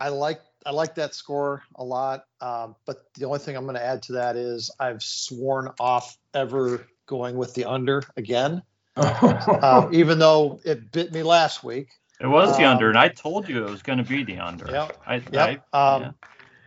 [0.00, 2.24] I like I like that score a lot.
[2.40, 6.16] Um, but the only thing I'm going to add to that is I've sworn off
[6.34, 8.62] ever going with the under again,
[8.96, 11.88] uh, even though it bit me last week.
[12.20, 14.38] It was the um, under, and I told you it was going to be the
[14.38, 14.70] under.
[14.70, 14.88] Yeah.
[15.04, 15.64] I, yep.
[15.72, 16.10] I, um, yeah.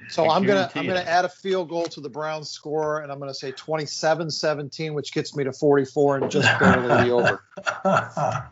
[0.08, 3.12] So I am gonna I'm gonna add a field goal to the Browns score, and
[3.12, 7.44] I'm gonna say 27-17, which gets me to 44 and just barely the over.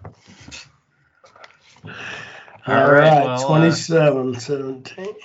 [2.65, 5.15] All right, well, 27 uh, 17.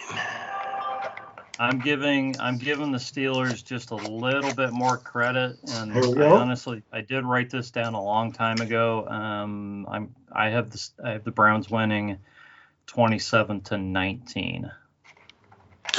[1.61, 6.83] I'm giving I'm giving the Steelers just a little bit more credit, and I honestly
[6.93, 9.07] I did write this down a long time ago.
[9.09, 12.19] Um, I'm I have the I have the Browns winning
[12.87, 14.71] 27 to 19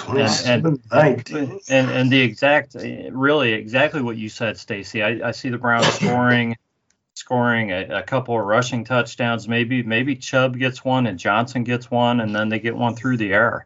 [0.07, 2.75] and, and, and, and the exact
[3.11, 6.55] really exactly what you said stacey I, I see the browns scoring
[7.13, 11.91] scoring a, a, couple of rushing touchdowns maybe maybe chubb gets one and johnson gets
[11.91, 13.65] one and then they get one through the air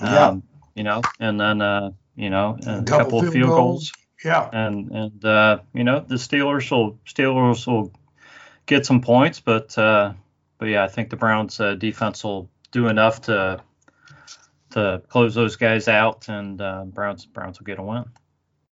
[0.00, 0.28] yeah.
[0.28, 0.42] Um,
[0.74, 3.90] you know and then uh, you know a, a couple, couple, of field goals.
[3.90, 3.92] goals.
[4.24, 7.92] yeah and and uh, you know the steelers will steelers will
[8.66, 10.12] get some points but uh,
[10.58, 13.62] but yeah i think the browns uh, defense will do enough to
[14.70, 18.04] to close those guys out, and uh, Browns Browns will get a win.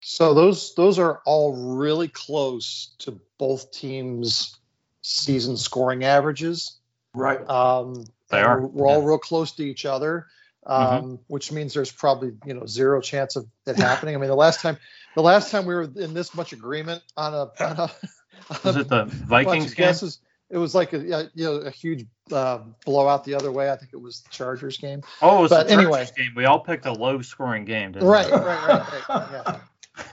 [0.01, 4.59] So those those are all really close to both teams'
[5.03, 6.79] season scoring averages.
[7.15, 7.41] Right.
[7.49, 8.61] Um, they are.
[8.61, 8.95] We're, we're yeah.
[8.95, 10.27] all real close to each other,
[10.67, 11.15] um, mm-hmm.
[11.27, 14.15] which means there's probably you know zero chance of it happening.
[14.15, 14.79] I mean, the last time
[15.15, 17.91] the last time we were in this much agreement on a, on a
[18.65, 19.87] was it the Vikings game?
[19.87, 20.21] Guesses,
[20.51, 23.71] it was like a you know a huge uh, blowout the other way.
[23.71, 25.03] I think it was the Chargers game.
[25.21, 26.09] Oh, it was but the Chargers anyway.
[26.17, 26.33] game.
[26.35, 28.33] We all picked a low scoring game, didn't right, we?
[28.33, 29.61] Right, right, right, Yeah.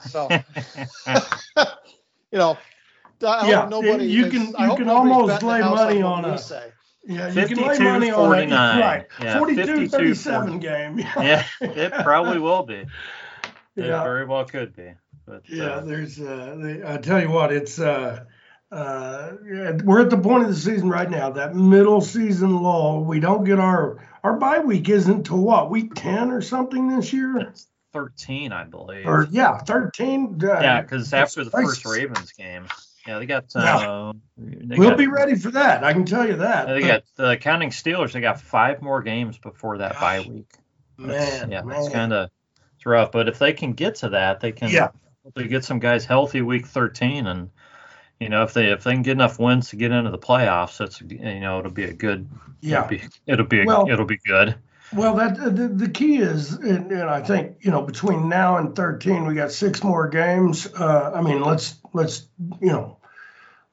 [0.08, 0.28] So,
[2.32, 2.58] you know,
[3.24, 6.38] I yeah, nobody you can you can almost lay money on a.
[7.08, 8.52] Yeah, you can lay money 49.
[8.52, 9.06] on a right.
[9.22, 10.98] Yeah, 42 37 game.
[11.16, 12.74] yeah, it probably will be.
[12.74, 12.88] It
[13.76, 14.02] yeah.
[14.02, 14.92] very well could be.
[15.24, 16.20] But, yeah, uh, there's.
[16.20, 17.78] Uh, I tell you what, it's.
[17.78, 18.24] Uh,
[18.72, 19.32] uh,
[19.84, 23.04] we're at the point of the season right now, that middle season lull.
[23.04, 27.12] We don't get our our bye week isn't to what week ten or something this
[27.12, 27.38] year.
[27.38, 29.06] It's Thirteen, I believe.
[29.06, 30.38] Or yeah, thirteen.
[30.42, 32.66] Uh, yeah, because after the first Ravens game,
[33.06, 33.56] yeah, they got.
[33.56, 35.82] Uh, they we'll got, be ready for that.
[35.82, 36.66] I can tell you that.
[36.66, 38.12] They got the counting Steelers.
[38.12, 40.52] They got five more games before that gosh, bye week.
[40.98, 41.78] Man, yeah, man.
[41.78, 42.28] it's kind of
[42.74, 43.12] it's rough.
[43.12, 44.68] But if they can get to that, they can.
[44.68, 44.88] Yeah.
[45.34, 47.50] They get some guys healthy week 13 and
[48.20, 50.78] you know, if they if they can get enough wins to get into the playoffs,
[50.78, 52.28] that's you know it'll be a good
[52.60, 54.56] yeah it'll be it'll be, a, well, it'll be good.
[54.94, 58.74] Well, that the, the key is, and, and, I think you know between now and
[58.74, 60.66] 13, we got six more games.
[60.72, 62.26] Uh, I mean, let's let's
[62.60, 62.98] you know,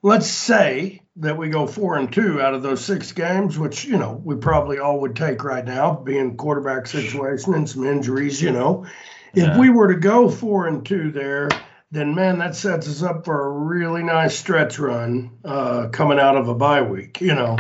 [0.02, 3.98] let's say that we go four and two out of those six games, which you
[3.98, 8.42] know we probably all would take right now, being quarterback situation and some injuries.
[8.42, 8.86] You know,
[9.34, 9.58] if yeah.
[9.58, 11.48] we were to go four and two there
[11.94, 16.36] then man, that sets us up for a really nice stretch run uh, coming out
[16.36, 17.22] of a bye week.
[17.22, 17.56] You know,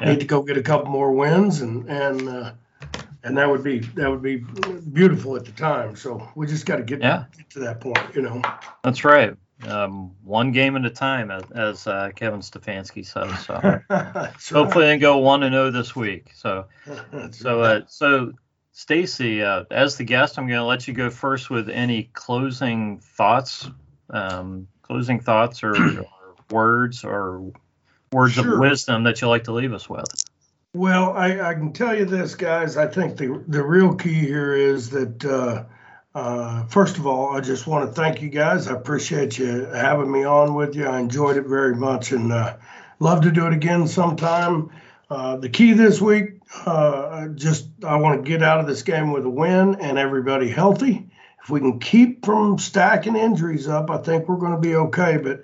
[0.00, 0.10] yeah.
[0.10, 2.52] need to go get a couple more wins, and and uh,
[3.22, 5.94] and that would be that would be beautiful at the time.
[5.94, 7.26] So we just got to get, yeah.
[7.36, 7.98] get to that point.
[8.12, 8.42] You know,
[8.82, 9.36] that's right.
[9.62, 13.46] Um, one game at a time, as, as uh, Kevin Stefanski says.
[13.46, 13.54] So
[14.54, 14.90] hopefully, right.
[14.90, 16.32] they go one and zero oh this week.
[16.34, 16.66] So
[17.30, 18.32] so uh, so
[18.76, 22.98] Stacey, uh, as the guest, I'm going to let you go first with any closing
[22.98, 23.70] thoughts,
[24.10, 26.06] um, closing thoughts or, or,
[26.50, 27.52] words or
[28.12, 28.52] words sure.
[28.52, 30.04] of wisdom that you like to leave us with.
[30.74, 32.76] Well, I, I, can tell you this, guys.
[32.76, 35.64] I think the the real key here is that uh,
[36.14, 38.68] uh, first of all, I just want to thank you guys.
[38.68, 40.84] I appreciate you having me on with you.
[40.84, 42.58] I enjoyed it very much, and uh,
[42.98, 44.70] love to do it again sometime.
[45.08, 49.12] Uh, the key this week, uh, just I want to get out of this game
[49.12, 51.08] with a win and everybody healthy.
[51.42, 55.18] If we can keep from stacking injuries up, I think we're going to be okay.
[55.18, 55.42] But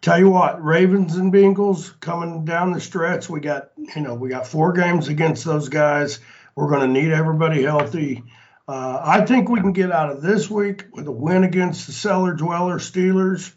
[0.00, 3.28] tell you what, Ravens and Bengals coming down the stretch.
[3.28, 6.20] We got you know we got four games against those guys.
[6.54, 8.22] We're going to need everybody healthy.
[8.68, 11.92] Uh, I think we can get out of this week with a win against the
[11.92, 13.52] cellar dweller Steelers.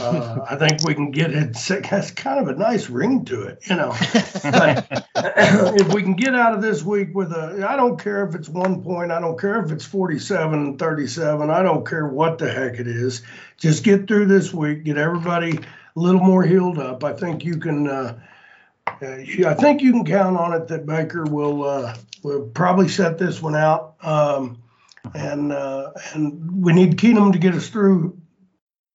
[0.00, 1.56] Uh, I think we can get it.
[1.86, 3.94] Has kind of a nice ring to it, you know.
[4.42, 8.34] But if we can get out of this week with a, I don't care if
[8.34, 12.38] it's one point, I don't care if it's 47 and 37, I don't care what
[12.38, 13.22] the heck it is.
[13.58, 17.04] Just get through this week, get everybody a little more healed up.
[17.04, 17.88] I think you can.
[17.88, 18.18] Uh,
[18.86, 23.18] uh, I think you can count on it that Baker will uh, will probably set
[23.18, 24.62] this one out, um,
[25.14, 28.18] and uh, and we need Keenum to get us through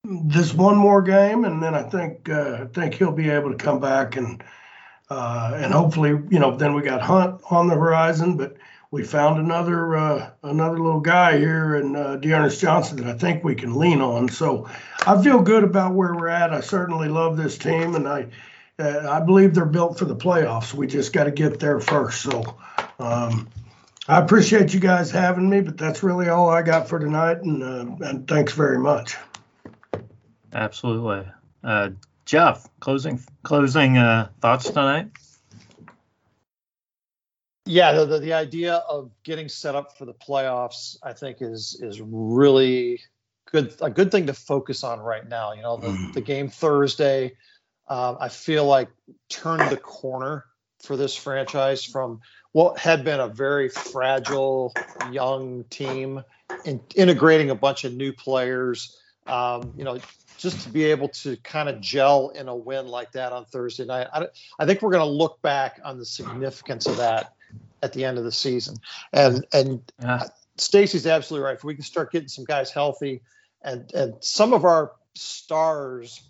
[0.04, 3.56] this one more game, and then I think uh, I think he'll be able to
[3.56, 4.42] come back and
[5.10, 8.56] uh, and hopefully you know then we got Hunt on the horizon, but
[8.90, 13.44] we found another uh, another little guy here in uh, D'Ernest Johnson that I think
[13.44, 14.28] we can lean on.
[14.28, 14.68] So
[15.06, 16.52] I feel good about where we're at.
[16.52, 18.26] I certainly love this team, and I
[18.80, 20.74] uh, I believe they're built for the playoffs.
[20.74, 22.22] We just got to get there first.
[22.22, 22.56] So.
[22.98, 23.48] Um,
[24.08, 27.62] I appreciate you guys having me, but that's really all I got for tonight, and,
[27.62, 29.16] uh, and thanks very much.
[30.52, 31.30] Absolutely.
[31.64, 31.90] Uh,
[32.24, 35.10] Jeff, closing closing uh, thoughts tonight.
[37.64, 41.78] Yeah, the, the, the idea of getting set up for the playoffs, I think, is
[41.80, 43.00] is really
[43.50, 43.74] good.
[43.80, 45.52] A good thing to focus on right now.
[45.52, 47.36] You know, the, the game Thursday,
[47.88, 48.88] um, I feel like
[49.28, 50.44] turned the corner
[50.82, 52.20] for this franchise from
[52.50, 54.74] what had been a very fragile
[55.10, 56.22] young team,
[56.66, 58.98] and integrating a bunch of new players.
[59.26, 59.98] Um, you know,
[60.36, 63.84] just to be able to kind of gel in a win like that on Thursday
[63.84, 64.08] night.
[64.12, 64.26] I,
[64.58, 67.34] I think we're going to look back on the significance of that
[67.82, 68.76] at the end of the season.
[69.12, 70.24] And and yeah.
[70.56, 71.56] Stacey's absolutely right.
[71.56, 73.22] If we can start getting some guys healthy,
[73.62, 76.20] and and some of our stars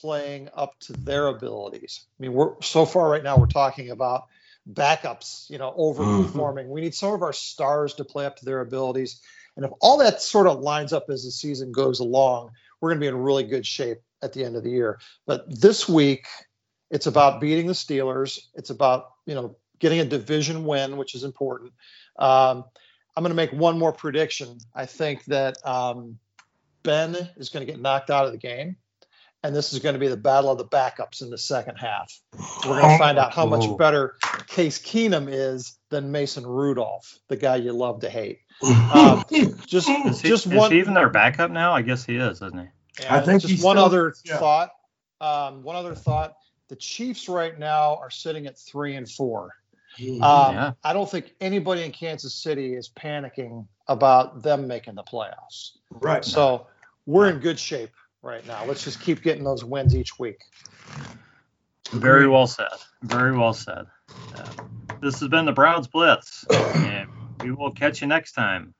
[0.00, 2.04] playing up to their abilities.
[2.18, 4.24] I mean, we're so far right now we're talking about
[4.70, 6.64] backups, you know, overperforming.
[6.64, 6.70] Mm-hmm.
[6.70, 9.20] We need some of our stars to play up to their abilities.
[9.56, 12.50] And if all that sort of lines up as the season goes along,
[12.80, 14.98] we're going to be in really good shape at the end of the year.
[15.26, 16.26] But this week,
[16.90, 18.40] it's about beating the Steelers.
[18.54, 21.72] It's about you know getting a division win, which is important.
[22.18, 22.64] Um,
[23.16, 24.58] I'm going to make one more prediction.
[24.74, 26.18] I think that um,
[26.82, 28.76] Ben is going to get knocked out of the game,
[29.42, 32.12] and this is going to be the battle of the backups in the second half.
[32.66, 34.16] We're going to find out how much better
[34.48, 38.40] Case Keenum is than Mason Rudolph, the guy you love to hate.
[38.62, 39.24] Um,
[39.66, 41.72] just, is he, just is he even their backup now?
[41.72, 43.06] I guess he is, isn't he?
[43.08, 44.38] I think just one still, other yeah.
[44.38, 44.70] thought.
[45.20, 46.34] Um, one other thought.
[46.68, 49.50] The Chiefs right now are sitting at three and 4
[49.98, 50.22] mm-hmm.
[50.22, 50.72] um, yeah.
[50.82, 55.72] I don't think anybody in Kansas City is panicking about them making the playoffs.
[55.90, 56.24] Right.
[56.24, 56.66] So
[57.06, 57.90] we're in good shape
[58.22, 58.64] right now.
[58.64, 60.40] Let's just keep getting those wins each week.
[61.92, 62.68] Very well said.
[63.02, 63.86] Very well said.
[64.34, 64.44] Uh,
[65.00, 67.08] this has been the Browns Blitz, and
[67.44, 68.74] we will catch you next time.